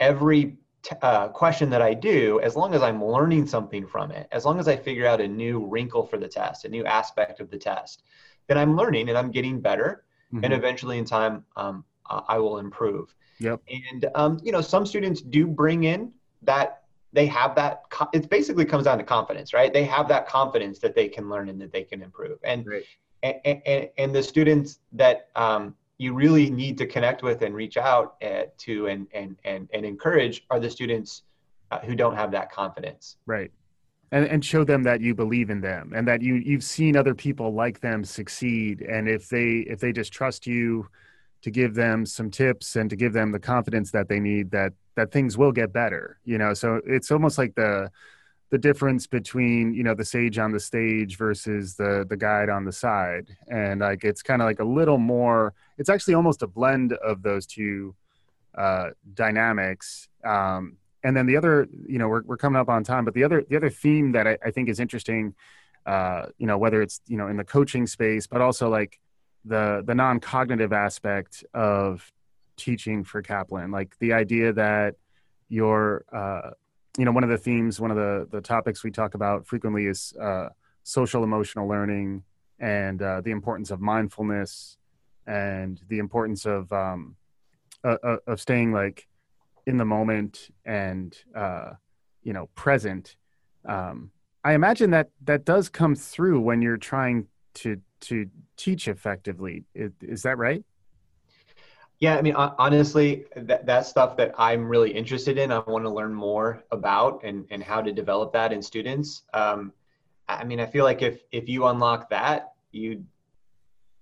every 0.00 0.56
uh, 1.00 1.28
question 1.28 1.70
that 1.70 1.80
I 1.80 1.94
do, 1.94 2.40
as 2.40 2.56
long 2.56 2.74
as 2.74 2.82
I'm 2.82 3.04
learning 3.04 3.46
something 3.46 3.86
from 3.86 4.10
it, 4.10 4.26
as 4.32 4.44
long 4.44 4.58
as 4.58 4.66
I 4.66 4.76
figure 4.76 5.06
out 5.06 5.20
a 5.20 5.28
new 5.28 5.64
wrinkle 5.64 6.04
for 6.04 6.18
the 6.18 6.28
test, 6.28 6.64
a 6.64 6.68
new 6.68 6.84
aspect 6.84 7.40
of 7.40 7.50
the 7.50 7.58
test, 7.58 8.02
then 8.48 8.58
I'm 8.58 8.76
learning 8.76 9.08
and 9.08 9.16
I'm 9.16 9.30
getting 9.30 9.60
better. 9.60 10.04
Mm-hmm. 10.34 10.44
And 10.44 10.54
eventually, 10.54 10.98
in 10.98 11.04
time, 11.04 11.44
um, 11.56 11.84
I 12.06 12.38
will 12.38 12.58
improve. 12.58 13.14
Yep. 13.38 13.60
And 13.68 14.06
um, 14.14 14.40
you 14.42 14.52
know, 14.52 14.60
some 14.60 14.86
students 14.86 15.20
do 15.20 15.46
bring 15.46 15.84
in 15.84 16.12
that 16.42 16.82
they 17.12 17.26
have 17.26 17.54
that. 17.56 17.82
It 18.12 18.30
basically 18.30 18.64
comes 18.64 18.84
down 18.84 18.98
to 18.98 19.04
confidence, 19.04 19.52
right? 19.52 19.72
They 19.72 19.84
have 19.84 20.08
that 20.08 20.28
confidence 20.28 20.78
that 20.80 20.94
they 20.94 21.08
can 21.08 21.28
learn 21.28 21.48
and 21.48 21.60
that 21.60 21.72
they 21.72 21.84
can 21.84 22.02
improve. 22.02 22.38
And 22.44 22.66
right. 22.66 22.84
and, 23.22 23.62
and, 23.66 23.88
and 23.98 24.14
the 24.14 24.22
students 24.22 24.80
that 24.92 25.28
um, 25.36 25.74
you 25.98 26.12
really 26.14 26.50
need 26.50 26.76
to 26.78 26.86
connect 26.86 27.22
with 27.22 27.42
and 27.42 27.54
reach 27.54 27.76
out 27.76 28.16
uh, 28.22 28.42
to 28.58 28.88
and, 28.88 29.06
and, 29.14 29.36
and, 29.44 29.68
and 29.72 29.86
encourage 29.86 30.44
are 30.50 30.58
the 30.58 30.68
students 30.68 31.22
uh, 31.70 31.78
who 31.80 31.94
don't 31.94 32.16
have 32.16 32.30
that 32.32 32.50
confidence. 32.50 33.16
Right. 33.26 33.52
And, 34.10 34.26
and 34.26 34.44
show 34.44 34.64
them 34.64 34.82
that 34.82 35.00
you 35.00 35.14
believe 35.14 35.48
in 35.48 35.60
them 35.60 35.92
and 35.94 36.06
that 36.08 36.20
you, 36.20 36.34
you've 36.34 36.64
seen 36.64 36.96
other 36.96 37.14
people 37.14 37.54
like 37.54 37.80
them 37.80 38.04
succeed. 38.04 38.82
And 38.82 39.08
if 39.08 39.28
they, 39.28 39.64
if 39.68 39.78
they 39.80 39.92
just 39.92 40.12
trust 40.12 40.46
you 40.46 40.88
to 41.42 41.50
give 41.50 41.74
them 41.74 42.06
some 42.06 42.30
tips 42.30 42.76
and 42.76 42.88
to 42.88 42.96
give 42.96 43.12
them 43.12 43.32
the 43.32 43.38
confidence 43.38 43.90
that 43.90 44.08
they 44.08 44.20
need, 44.20 44.50
that, 44.52 44.72
that 44.94 45.10
things 45.10 45.36
will 45.36 45.52
get 45.52 45.72
better, 45.72 46.18
you 46.24 46.38
know? 46.38 46.54
So 46.54 46.80
it's 46.86 47.10
almost 47.10 47.36
like 47.38 47.54
the, 47.54 47.90
the 48.52 48.58
difference 48.58 49.06
between 49.06 49.72
you 49.72 49.82
know 49.82 49.94
the 49.94 50.04
sage 50.04 50.38
on 50.38 50.52
the 50.52 50.60
stage 50.60 51.16
versus 51.16 51.74
the 51.74 52.06
the 52.08 52.18
guide 52.18 52.50
on 52.50 52.66
the 52.66 52.70
side 52.70 53.34
and 53.48 53.80
like 53.80 54.04
it's 54.04 54.22
kind 54.22 54.42
of 54.42 54.46
like 54.46 54.60
a 54.60 54.64
little 54.64 54.98
more 54.98 55.54
it's 55.78 55.88
actually 55.88 56.12
almost 56.12 56.42
a 56.42 56.46
blend 56.46 56.92
of 56.92 57.22
those 57.22 57.46
two 57.46 57.94
uh 58.58 58.90
dynamics 59.14 60.06
um 60.22 60.76
and 61.02 61.16
then 61.16 61.24
the 61.24 61.34
other 61.34 61.66
you 61.88 61.98
know 61.98 62.08
we're, 62.08 62.22
we're 62.24 62.36
coming 62.36 62.60
up 62.60 62.68
on 62.68 62.84
time 62.84 63.06
but 63.06 63.14
the 63.14 63.24
other 63.24 63.42
the 63.48 63.56
other 63.56 63.70
theme 63.70 64.12
that 64.12 64.28
I, 64.28 64.36
I 64.44 64.50
think 64.50 64.68
is 64.68 64.78
interesting 64.78 65.34
uh 65.86 66.26
you 66.36 66.46
know 66.46 66.58
whether 66.58 66.82
it's 66.82 67.00
you 67.06 67.16
know 67.16 67.28
in 67.28 67.38
the 67.38 67.44
coaching 67.44 67.86
space 67.86 68.26
but 68.26 68.42
also 68.42 68.68
like 68.68 69.00
the 69.44 69.82
the 69.86 69.94
non-cognitive 69.94 70.72
aspect 70.72 71.44
of 71.54 72.12
teaching 72.56 73.02
for 73.02 73.22
kaplan 73.22 73.70
like 73.70 73.96
the 73.98 74.12
idea 74.12 74.52
that 74.52 74.94
your 75.48 76.04
uh 76.12 76.50
you 76.98 77.04
know 77.04 77.12
one 77.12 77.24
of 77.24 77.30
the 77.30 77.38
themes 77.38 77.80
one 77.80 77.90
of 77.90 77.96
the 77.96 78.28
the 78.30 78.40
topics 78.40 78.84
we 78.84 78.90
talk 78.90 79.14
about 79.14 79.46
frequently 79.46 79.86
is 79.86 80.12
uh, 80.20 80.48
social 80.82 81.24
emotional 81.24 81.68
learning 81.68 82.22
and 82.58 83.02
uh, 83.02 83.20
the 83.22 83.30
importance 83.30 83.70
of 83.70 83.80
mindfulness 83.80 84.76
and 85.26 85.80
the 85.88 85.98
importance 85.98 86.44
of 86.44 86.70
um, 86.72 87.16
uh, 87.84 87.96
uh 88.02 88.16
of 88.26 88.40
staying 88.40 88.72
like 88.72 89.08
in 89.66 89.76
the 89.76 89.84
moment 89.84 90.50
and 90.64 91.16
uh, 91.34 91.70
you 92.22 92.32
know 92.32 92.48
present. 92.54 93.16
Um, 93.64 94.10
i 94.44 94.54
imagine 94.54 94.90
that 94.90 95.10
that 95.24 95.44
does 95.44 95.68
come 95.68 95.94
through 95.94 96.40
when 96.40 96.62
you're 96.62 96.76
trying 96.76 97.28
to 97.54 97.80
to 98.02 98.28
teach 98.56 98.88
effectively 98.88 99.64
is, 99.74 100.22
that 100.22 100.38
right 100.38 100.64
yeah, 102.02 102.16
I 102.16 102.22
mean, 102.22 102.34
honestly, 102.34 103.26
that, 103.36 103.86
stuff 103.86 104.16
that 104.16 104.32
I'm 104.36 104.68
really 104.68 104.90
interested 104.90 105.38
in. 105.38 105.52
I 105.52 105.60
want 105.60 105.84
to 105.84 105.88
learn 105.88 106.12
more 106.12 106.64
about 106.72 107.22
and, 107.22 107.46
and 107.52 107.62
how 107.62 107.80
to 107.80 107.92
develop 107.92 108.32
that 108.32 108.52
in 108.52 108.60
students. 108.60 109.22
Um, 109.32 109.72
I 110.28 110.42
mean, 110.42 110.58
I 110.58 110.66
feel 110.66 110.84
like 110.84 111.00
if 111.00 111.22
if 111.30 111.48
you 111.48 111.66
unlock 111.66 112.10
that, 112.10 112.54
you'd 112.72 113.06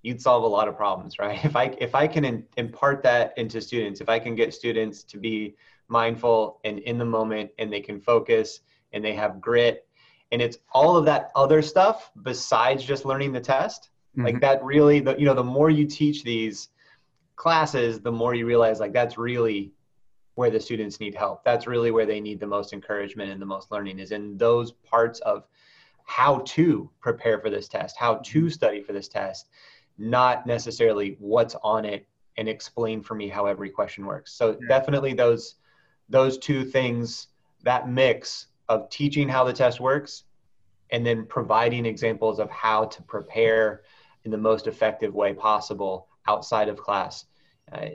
you'd 0.01 0.23
solve 0.23 0.45
a 0.45 0.47
lot 0.47 0.67
of 0.67 0.79
problems, 0.79 1.19
right? 1.19 1.45
If 1.45 1.57
I 1.57 1.77
if 1.79 1.95
I 1.95 2.07
can 2.07 2.25
in, 2.25 2.47
impart 2.57 3.03
that 3.03 3.35
into 3.37 3.61
students, 3.61 4.01
if 4.01 4.09
I 4.09 4.19
can 4.19 4.35
get 4.35 4.55
students 4.55 5.03
to 5.05 5.19
be 5.19 5.57
mindful 5.89 6.61
and 6.65 6.79
in 6.79 6.97
the 6.97 7.05
moment, 7.05 7.51
and 7.59 7.71
they 7.71 7.81
can 7.81 8.01
focus 8.01 8.61
and 8.95 9.05
they 9.05 9.13
have 9.13 9.43
grit, 9.43 9.87
and 10.33 10.41
it's 10.41 10.59
all 10.73 10.97
of 10.97 11.05
that 11.05 11.31
other 11.35 11.63
stuff 11.63 12.11
besides 12.23 12.85
just 12.85 13.05
learning 13.05 13.33
the 13.33 13.41
test 13.41 13.91
mm-hmm. 14.17 14.27
like 14.27 14.41
that 14.41 14.63
really 14.65 15.01
the 15.01 15.17
you 15.19 15.25
know 15.25 15.35
the 15.35 15.45
more 15.45 15.71
you 15.71 15.87
teach 15.87 16.23
these 16.23 16.69
classes 17.37 18.01
the 18.01 18.13
more 18.13 18.35
you 18.35 18.47
realize 18.47 18.81
like 18.81 18.93
that's 18.93 19.17
really 19.19 19.73
where 20.35 20.51
the 20.51 20.61
students 20.61 21.01
need 21.01 21.15
help 21.15 21.45
that's 21.45 21.67
really 21.67 21.91
where 21.91 22.07
they 22.07 22.21
need 22.21 22.41
the 22.41 22.47
most 22.47 22.73
encouragement 22.73 23.31
and 23.31 23.41
the 23.41 23.47
most 23.47 23.71
learning 23.71 23.99
is 23.99 24.13
in 24.13 24.37
those 24.37 24.73
parts 24.73 25.21
of 25.21 25.47
how 26.05 26.39
to 26.41 26.91
prepare 27.01 27.39
for 27.41 27.51
this 27.51 27.69
test 27.69 27.97
how 27.99 28.17
to 28.17 28.41
mm-hmm. 28.41 28.49
study 28.49 28.81
for 28.81 28.93
this 28.93 29.09
test 29.09 29.49
not 29.99 30.47
necessarily 30.47 31.17
what's 31.19 31.57
on 31.63 31.85
it 31.85 32.07
and 32.37 32.49
explain 32.49 33.03
for 33.03 33.15
me 33.15 33.29
how 33.29 33.47
every 33.47 33.71
question 33.71 34.07
works 34.07 34.33
so 34.33 34.51
yeah. 34.51 34.69
definitely 34.69 35.13
those 35.13 35.57
those 36.09 36.39
two 36.39 36.65
things 36.65 37.29
that 37.63 37.89
mix 37.89 38.47
of 38.71 38.89
teaching 38.89 39.29
how 39.29 39.43
the 39.43 39.53
test 39.53 39.81
works 39.81 40.25
and 40.91 41.05
then 41.05 41.27
providing 41.27 41.85
examples 41.85 42.39
of 42.39 42.49
how 42.51 42.85
to 42.85 43.03
prepare 43.03 43.83
in 44.25 44.31
the 44.31 44.39
most 44.39 44.69
effective 44.69 45.13
way 45.13 45.35
possible 45.35 46.07
outside 46.29 46.69
of 46.69 46.79
class. 46.79 47.27
Uh, 47.73 47.87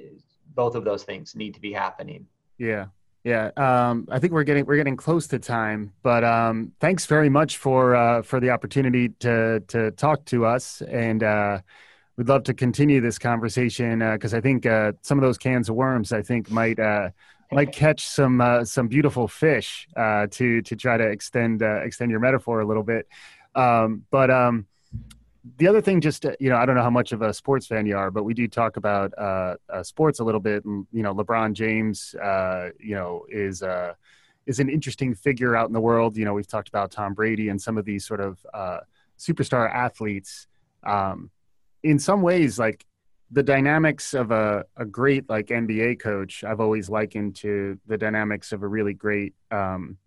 both 0.53 0.75
of 0.75 0.83
those 0.83 1.03
things 1.03 1.33
need 1.33 1.53
to 1.53 1.61
be 1.61 1.71
happening. 1.71 2.27
Yeah. 2.57 2.87
Yeah, 3.23 3.49
um, 3.57 4.07
I 4.11 4.19
think 4.19 4.33
we're 4.33 4.43
getting 4.43 4.67
we're 4.67 4.75
getting 4.75 4.95
close 4.95 5.25
to 5.29 5.39
time, 5.39 5.91
but 6.03 6.23
um, 6.23 6.73
thanks 6.79 7.07
very 7.07 7.27
much 7.27 7.57
for 7.57 7.95
uh, 7.95 8.21
for 8.21 8.39
the 8.39 8.51
opportunity 8.51 9.09
to 9.21 9.61
to 9.61 9.89
talk 9.89 10.25
to 10.25 10.45
us, 10.45 10.83
and 10.83 11.23
uh, 11.23 11.59
we'd 12.17 12.27
love 12.27 12.43
to 12.43 12.53
continue 12.53 13.01
this 13.01 13.17
conversation 13.17 13.99
because 14.13 14.35
uh, 14.35 14.37
I 14.37 14.41
think 14.41 14.67
uh, 14.67 14.91
some 15.01 15.17
of 15.17 15.23
those 15.23 15.39
cans 15.39 15.69
of 15.69 15.75
worms 15.75 16.11
I 16.11 16.21
think 16.21 16.51
might 16.51 16.79
uh, 16.79 17.09
might 17.55 17.71
catch 17.71 18.05
some 18.05 18.41
uh, 18.41 18.65
some 18.65 18.87
beautiful 18.87 19.27
fish 19.27 19.87
uh, 19.95 20.27
to 20.31 20.61
to 20.61 20.75
try 20.75 20.97
to 20.97 21.03
extend 21.03 21.63
uh, 21.63 21.81
extend 21.83 22.11
your 22.11 22.19
metaphor 22.19 22.59
a 22.59 22.65
little 22.65 22.83
bit. 22.83 23.07
Um, 23.55 24.03
but 24.11 24.29
um, 24.29 24.67
the 25.57 25.67
other 25.67 25.81
thing, 25.81 26.01
just 26.01 26.25
you 26.39 26.49
know, 26.49 26.57
I 26.57 26.65
don't 26.65 26.75
know 26.75 26.83
how 26.83 26.89
much 26.89 27.13
of 27.13 27.21
a 27.21 27.33
sports 27.33 27.65
fan 27.65 27.85
you 27.85 27.97
are, 27.97 28.11
but 28.11 28.23
we 28.23 28.33
do 28.33 28.47
talk 28.47 28.75
about 28.75 29.13
uh, 29.17 29.55
uh, 29.69 29.83
sports 29.83 30.19
a 30.19 30.23
little 30.23 30.41
bit. 30.41 30.65
And 30.65 30.85
you 30.91 31.01
know, 31.01 31.15
LeBron 31.15 31.53
James, 31.53 32.13
uh, 32.15 32.69
you 32.79 32.95
know, 32.95 33.25
is 33.29 33.63
is 34.45 34.59
an 34.59 34.69
interesting 34.69 35.15
figure 35.15 35.55
out 35.55 35.67
in 35.67 35.73
the 35.73 35.81
world. 35.81 36.17
You 36.17 36.25
know, 36.25 36.33
we've 36.33 36.47
talked 36.47 36.67
about 36.67 36.91
Tom 36.91 37.13
Brady 37.13 37.49
and 37.49 37.59
some 37.61 37.77
of 37.77 37.85
these 37.85 38.05
sort 38.05 38.19
of 38.19 38.45
superstar 39.17 39.73
athletes. 39.73 40.47
Um, 40.83 41.31
in 41.83 41.99
some 41.99 42.21
ways, 42.21 42.59
like 42.59 42.85
the 43.31 43.43
dynamics 43.43 44.13
of 44.13 44.31
a, 44.31 44.65
a 44.77 44.85
great 44.85 45.29
like 45.29 45.47
NBA 45.47 45.99
coach, 45.99 46.43
I've 46.43 46.59
always 46.59 46.89
likened 46.89 47.35
to 47.37 47.79
the 47.87 47.97
dynamics 47.97 48.51
of 48.51 48.63
a 48.63 48.67
really 48.67 48.93
great 48.93 49.33
um, 49.51 49.97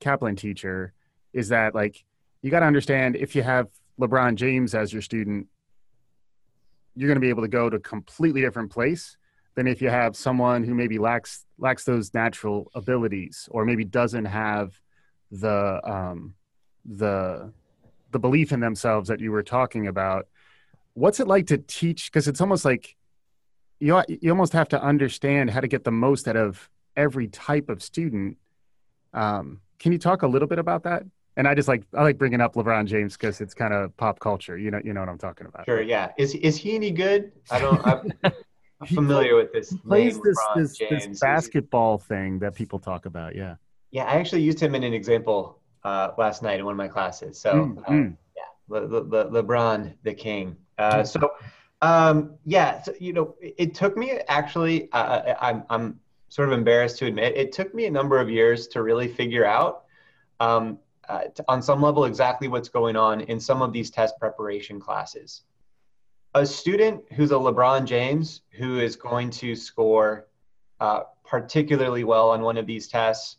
Kaplan 0.00 0.36
teacher. 0.36 0.92
Is 1.32 1.48
that 1.48 1.74
like 1.74 2.02
you 2.40 2.50
got 2.50 2.60
to 2.60 2.66
understand 2.66 3.16
if 3.16 3.36
you 3.36 3.42
have 3.42 3.68
LeBron 4.00 4.36
James 4.36 4.74
as 4.74 4.92
your 4.92 5.02
student, 5.02 5.46
you're 6.94 7.08
going 7.08 7.16
to 7.16 7.20
be 7.20 7.28
able 7.28 7.42
to 7.42 7.48
go 7.48 7.70
to 7.70 7.76
a 7.76 7.80
completely 7.80 8.40
different 8.40 8.70
place 8.70 9.16
than 9.54 9.66
if 9.66 9.82
you 9.82 9.90
have 9.90 10.16
someone 10.16 10.64
who 10.64 10.74
maybe 10.74 10.98
lacks 10.98 11.44
lacks 11.58 11.84
those 11.84 12.14
natural 12.14 12.70
abilities 12.74 13.48
or 13.50 13.64
maybe 13.64 13.84
doesn't 13.84 14.24
have 14.24 14.80
the 15.30 15.80
um, 15.84 16.34
the 16.84 17.52
the 18.12 18.18
belief 18.18 18.52
in 18.52 18.60
themselves 18.60 19.08
that 19.08 19.20
you 19.20 19.30
were 19.30 19.42
talking 19.42 19.86
about 19.86 20.26
what's 20.94 21.20
it 21.20 21.26
like 21.26 21.46
to 21.48 21.58
teach? 21.58 22.10
Because 22.10 22.28
it's 22.28 22.40
almost 22.40 22.64
like 22.64 22.96
you 23.80 24.00
you 24.08 24.30
almost 24.30 24.52
have 24.52 24.68
to 24.68 24.82
understand 24.82 25.50
how 25.50 25.60
to 25.60 25.68
get 25.68 25.84
the 25.84 25.90
most 25.90 26.28
out 26.28 26.36
of 26.36 26.70
every 26.96 27.28
type 27.28 27.68
of 27.68 27.82
student. 27.82 28.36
Um, 29.12 29.60
can 29.78 29.92
you 29.92 29.98
talk 29.98 30.22
a 30.22 30.26
little 30.26 30.48
bit 30.48 30.58
about 30.58 30.84
that? 30.84 31.04
And 31.36 31.48
I 31.48 31.54
just 31.54 31.68
like 31.68 31.84
I 31.94 32.02
like 32.02 32.18
bringing 32.18 32.40
up 32.40 32.54
LeBron 32.54 32.86
James 32.86 33.16
because 33.16 33.40
it's 33.40 33.54
kind 33.54 33.72
of 33.72 33.96
pop 33.96 34.20
culture. 34.20 34.56
You 34.58 34.70
know, 34.70 34.80
you 34.84 34.92
know 34.92 35.00
what 35.00 35.08
I'm 35.08 35.18
talking 35.18 35.46
about. 35.46 35.64
Sure. 35.64 35.80
Yeah. 35.80 36.12
Is 36.18 36.34
is 36.34 36.56
he 36.56 36.74
any 36.74 36.90
good? 36.90 37.32
I 37.50 37.58
don't. 37.58 37.84
I'm, 37.86 38.12
I'm 38.80 38.86
familiar 38.88 39.36
with 39.36 39.52
this. 39.52 39.70
He 39.70 39.78
plays 39.78 40.20
this 40.20 40.38
this, 40.56 40.78
this, 40.78 41.20
basketball 41.20 41.98
thing 41.98 42.38
that 42.40 42.54
people 42.54 42.78
talk 42.78 43.06
about. 43.06 43.34
Yeah. 43.34 43.56
Yeah, 43.92 44.04
I 44.04 44.14
actually 44.14 44.42
used 44.42 44.58
him 44.58 44.74
in 44.74 44.82
an 44.82 44.94
example 44.94 45.58
uh, 45.84 46.10
last 46.18 46.42
night 46.42 46.58
in 46.58 46.64
one 46.64 46.72
of 46.72 46.78
my 46.78 46.88
classes. 46.88 47.38
So 47.38 47.52
mm-hmm. 47.52 48.10
yeah, 48.36 48.42
Le, 48.68 48.78
Le, 48.78 48.98
Le, 49.00 49.42
LeBron 49.42 49.94
the 50.02 50.14
King. 50.14 50.56
Uh, 50.82 51.04
so, 51.04 51.32
um, 51.80 52.34
yeah, 52.44 52.82
so, 52.82 52.92
you 52.98 53.12
know, 53.12 53.34
it, 53.40 53.54
it 53.58 53.74
took 53.74 53.96
me 53.96 54.18
actually, 54.28 54.90
uh, 54.92 55.34
I'm, 55.40 55.64
I'm 55.70 56.00
sort 56.28 56.48
of 56.48 56.54
embarrassed 56.54 56.98
to 56.98 57.06
admit, 57.06 57.36
it 57.36 57.52
took 57.52 57.74
me 57.74 57.86
a 57.86 57.90
number 57.90 58.18
of 58.18 58.28
years 58.28 58.66
to 58.68 58.82
really 58.82 59.08
figure 59.08 59.44
out 59.44 59.84
um, 60.40 60.78
uh, 61.08 61.24
to, 61.34 61.44
on 61.48 61.62
some 61.62 61.80
level 61.82 62.04
exactly 62.04 62.48
what's 62.48 62.68
going 62.68 62.96
on 62.96 63.20
in 63.22 63.38
some 63.38 63.62
of 63.62 63.72
these 63.72 63.90
test 63.90 64.18
preparation 64.18 64.80
classes. 64.80 65.42
A 66.34 66.46
student 66.46 67.02
who's 67.12 67.30
a 67.30 67.34
LeBron 67.34 67.84
James 67.84 68.42
who 68.52 68.80
is 68.80 68.96
going 68.96 69.30
to 69.30 69.54
score 69.54 70.28
uh, 70.80 71.02
particularly 71.24 72.04
well 72.04 72.30
on 72.30 72.40
one 72.42 72.56
of 72.56 72.66
these 72.66 72.88
tests 72.88 73.36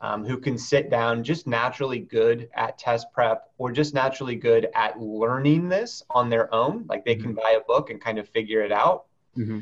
um, 0.00 0.24
who 0.24 0.38
can 0.38 0.56
sit 0.56 0.90
down 0.90 1.22
just 1.22 1.46
naturally 1.46 1.98
good 1.98 2.48
at 2.54 2.78
test 2.78 3.12
prep 3.12 3.50
or 3.58 3.70
just 3.70 3.92
naturally 3.92 4.34
good 4.34 4.68
at 4.74 4.98
learning 4.98 5.68
this 5.68 6.02
on 6.10 6.30
their 6.30 6.52
own. 6.54 6.86
Like 6.88 7.04
they 7.04 7.16
can 7.16 7.32
mm-hmm. 7.32 7.42
buy 7.42 7.50
a 7.52 7.60
book 7.60 7.90
and 7.90 8.00
kind 8.00 8.18
of 8.18 8.28
figure 8.28 8.62
it 8.62 8.72
out. 8.72 9.04
Mm-hmm. 9.36 9.60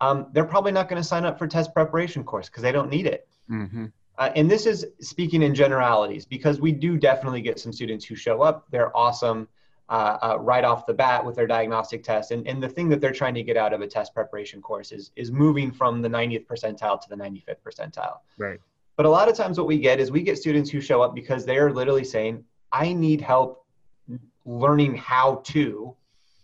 Um, 0.00 0.26
they're 0.32 0.44
probably 0.44 0.72
not 0.72 0.88
going 0.88 1.00
to 1.00 1.08
sign 1.08 1.24
up 1.24 1.38
for 1.38 1.46
test 1.46 1.72
preparation 1.72 2.22
course 2.22 2.48
because 2.48 2.62
they 2.62 2.72
don't 2.72 2.90
need 2.90 3.06
it. 3.06 3.28
Mm-hmm. 3.50 3.86
Uh, 4.18 4.30
and 4.34 4.50
this 4.50 4.66
is 4.66 4.84
speaking 5.00 5.42
in 5.42 5.54
generalities 5.54 6.26
because 6.26 6.60
we 6.60 6.72
do 6.72 6.96
definitely 6.96 7.40
get 7.40 7.58
some 7.58 7.72
students 7.72 8.04
who 8.04 8.14
show 8.14 8.42
up. 8.42 8.66
They're 8.70 8.94
awesome 8.96 9.48
uh, 9.88 10.18
uh, 10.20 10.38
right 10.38 10.64
off 10.64 10.86
the 10.86 10.92
bat 10.92 11.24
with 11.24 11.36
their 11.36 11.46
diagnostic 11.46 12.02
test. 12.02 12.30
And, 12.30 12.46
and 12.46 12.62
the 12.62 12.68
thing 12.68 12.88
that 12.90 13.00
they're 13.00 13.12
trying 13.12 13.34
to 13.34 13.42
get 13.42 13.56
out 13.56 13.72
of 13.72 13.80
a 13.80 13.86
test 13.86 14.12
preparation 14.12 14.60
course 14.60 14.92
is, 14.92 15.12
is 15.16 15.30
moving 15.30 15.70
from 15.72 16.02
the 16.02 16.08
90th 16.08 16.46
percentile 16.46 17.00
to 17.00 17.08
the 17.08 17.16
95th 17.16 17.56
percentile. 17.64 18.18
Right. 18.36 18.60
But 18.98 19.06
a 19.06 19.08
lot 19.08 19.28
of 19.28 19.36
times, 19.36 19.56
what 19.58 19.68
we 19.68 19.78
get 19.78 20.00
is 20.00 20.10
we 20.10 20.22
get 20.22 20.36
students 20.38 20.68
who 20.68 20.80
show 20.80 21.02
up 21.02 21.14
because 21.14 21.46
they 21.46 21.56
are 21.56 21.72
literally 21.72 22.02
saying, 22.02 22.44
I 22.72 22.92
need 22.92 23.20
help 23.20 23.64
learning 24.44 24.96
how 24.96 25.36
to 25.44 25.94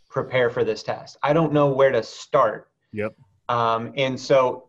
prepare 0.09 0.49
for 0.51 0.62
this 0.62 0.85
test. 0.85 1.17
I 1.25 1.33
don't 1.33 1.53
know 1.53 1.67
where 1.67 1.90
to 1.90 2.01
start. 2.01 2.71
Yep. 2.93 3.17
Um, 3.49 3.93
and 3.97 4.19
so 4.19 4.69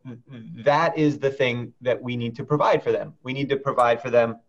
that 0.63 0.97
is 0.97 1.19
the 1.19 1.29
thing 1.29 1.73
that 1.81 2.01
we 2.01 2.17
need 2.17 2.35
to 2.37 2.43
provide 2.43 2.81
for 2.83 2.91
them. 2.91 3.13
We 3.21 3.33
need 3.33 3.49
to 3.49 3.57
provide 3.57 4.01
for 4.01 4.09
them 4.09 4.39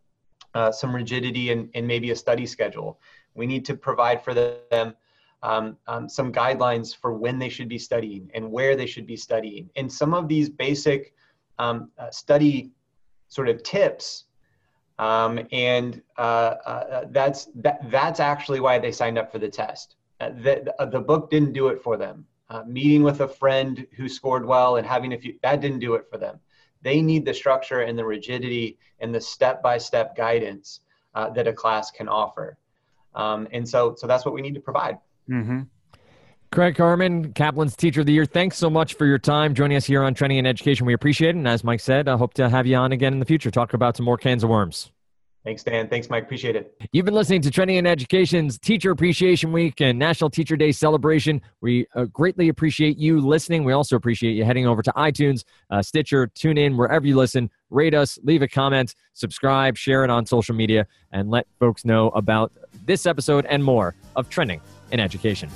uh, 0.55 0.73
some 0.73 0.97
rigidity 0.97 1.53
and, 1.53 1.69
and 1.75 1.87
maybe 1.87 2.13
a 2.13 2.17
study 2.17 2.47
schedule. 2.47 2.99
We 3.35 3.47
need 3.47 3.67
to 3.67 3.75
provide 3.77 4.25
for 4.25 4.33
them 4.33 4.95
um, 5.43 5.77
um, 5.87 6.09
some 6.09 6.33
guidelines 6.33 6.97
for 6.97 7.13
when 7.13 7.39
they 7.39 7.51
should 7.51 7.69
be 7.69 7.79
studying 7.79 8.31
and 8.33 8.51
where 8.51 8.77
they 8.77 8.87
should 8.87 9.07
be 9.07 9.17
studying. 9.19 9.69
And 9.77 9.93
some 9.93 10.15
of 10.15 10.27
these 10.27 10.49
basic 10.49 11.13
um, 11.59 11.91
uh, 11.99 12.11
study 12.11 12.73
sort 13.29 13.49
of 13.49 13.63
tips 13.63 14.25
um, 14.99 15.47
and 15.53 16.03
uh, 16.17 16.55
uh, 16.65 17.05
that's 17.11 17.49
that, 17.57 17.91
that's 17.91 18.21
actually 18.21 18.61
why 18.61 18.79
they 18.79 18.93
signed 18.93 19.19
up 19.19 19.31
for 19.31 19.39
the 19.39 19.49
test. 19.49 19.97
Uh, 20.21 20.31
the, 20.31 20.75
the 20.91 21.01
book 21.01 21.31
didn't 21.31 21.53
do 21.53 21.69
it 21.69 21.83
for 21.83 21.97
them. 21.97 22.27
Uh, 22.49 22.63
meeting 22.67 23.03
with 23.03 23.21
a 23.21 23.29
friend 23.29 23.87
who 23.97 24.09
scored 24.09 24.47
well 24.47 24.77
and 24.77 24.87
having 24.87 25.13
a 25.13 25.19
few 25.19 25.35
that 25.43 25.61
didn't 25.61 25.81
do 25.81 25.95
it 25.95 26.07
for 26.11 26.17
them. 26.17 26.39
They 26.81 27.03
need 27.03 27.25
the 27.25 27.35
structure 27.35 27.81
and 27.81 27.99
the 27.99 28.05
rigidity 28.05 28.79
and 29.01 29.15
the 29.15 29.21
step-by-step 29.21 30.17
guidance 30.17 30.81
uh, 31.15 31.31
that 31.31 31.49
a 31.49 31.53
class 31.53 31.91
can 31.91 32.09
offer. 32.09 32.57
Um, 33.15 33.49
and 33.53 33.69
so 33.69 33.95
so 33.97 34.07
that's 34.07 34.25
what 34.25 34.33
we 34.33 34.43
need 34.43 34.55
to 34.55 34.61
provide. 34.61 34.99
Mm-hmm. 35.29 35.63
Craig 36.53 36.77
Harmon, 36.77 37.33
Kaplan's 37.33 37.77
Teacher 37.77 38.01
of 38.01 38.07
the 38.07 38.13
Year, 38.13 38.25
thanks 38.25 38.57
so 38.57 38.71
much 38.71 38.95
for 38.95 39.07
your 39.07 39.19
time 39.19 39.55
joining 39.55 39.77
us 39.77 39.85
here 39.85 40.03
on 40.03 40.15
Trending 40.15 40.39
in 40.39 40.47
Education. 40.47 40.87
We 40.87 40.95
appreciate 40.95 41.31
it. 41.31 41.37
And 41.37 41.49
as 41.49 41.65
Mike 41.65 41.81
said, 41.81 42.09
I 42.09 42.17
hope 42.17 42.35
to 42.35 42.49
have 42.49 42.67
you 42.67 42.77
on 42.77 42.93
again 42.93 43.13
in 43.13 43.19
the 43.19 43.27
future, 43.27 43.51
talk 43.51 43.75
about 43.75 43.97
some 43.97 44.05
more 44.05 44.17
cans 44.17 44.45
of 44.45 44.51
worms. 44.51 44.91
Thanks, 45.45 45.63
Dan. 45.63 45.87
Thanks, 45.89 46.11
Mike. 46.11 46.25
Appreciate 46.25 46.57
it. 46.57 46.77
You've 46.91 47.05
been 47.05 47.15
listening 47.15 47.41
to 47.43 47.53
Trending 47.53 47.77
in 47.77 47.87
Education's 47.87 48.59
Teacher 48.59 48.91
Appreciation 48.91 49.53
Week 49.53 49.81
and 49.81 49.97
National 49.97 50.29
Teacher 50.29 50.57
Day 50.57 50.73
celebration. 50.73 51.41
We 51.61 51.87
uh, 51.95 52.07
greatly 52.07 52.49
appreciate 52.49 52.99
you 52.99 53.21
listening. 53.21 53.63
We 53.63 53.73
also 53.73 53.95
appreciate 53.95 54.33
you 54.33 54.45
heading 54.45 54.67
over 54.67 54.83
to 54.83 54.91
iTunes, 54.95 55.45
uh, 55.71 55.83
Stitcher, 55.83 56.27
tune 56.27 56.59
in 56.59 56.77
wherever 56.77 57.07
you 57.07 57.15
listen. 57.15 57.49
Rate 57.71 57.95
us, 57.95 58.19
leave 58.25 58.43
a 58.43 58.49
comment, 58.49 58.97
subscribe, 59.13 59.77
share 59.77 60.03
it 60.03 60.11
on 60.11 60.27
social 60.27 60.55
media, 60.55 60.85
and 61.13 61.31
let 61.31 61.47
folks 61.61 61.85
know 61.85 62.09
about 62.09 62.53
this 62.85 63.07
episode 63.07 63.47
and 63.47 63.63
more 63.63 63.95
of 64.17 64.29
Trending 64.29 64.61
in 64.91 64.99
Education. 64.99 65.49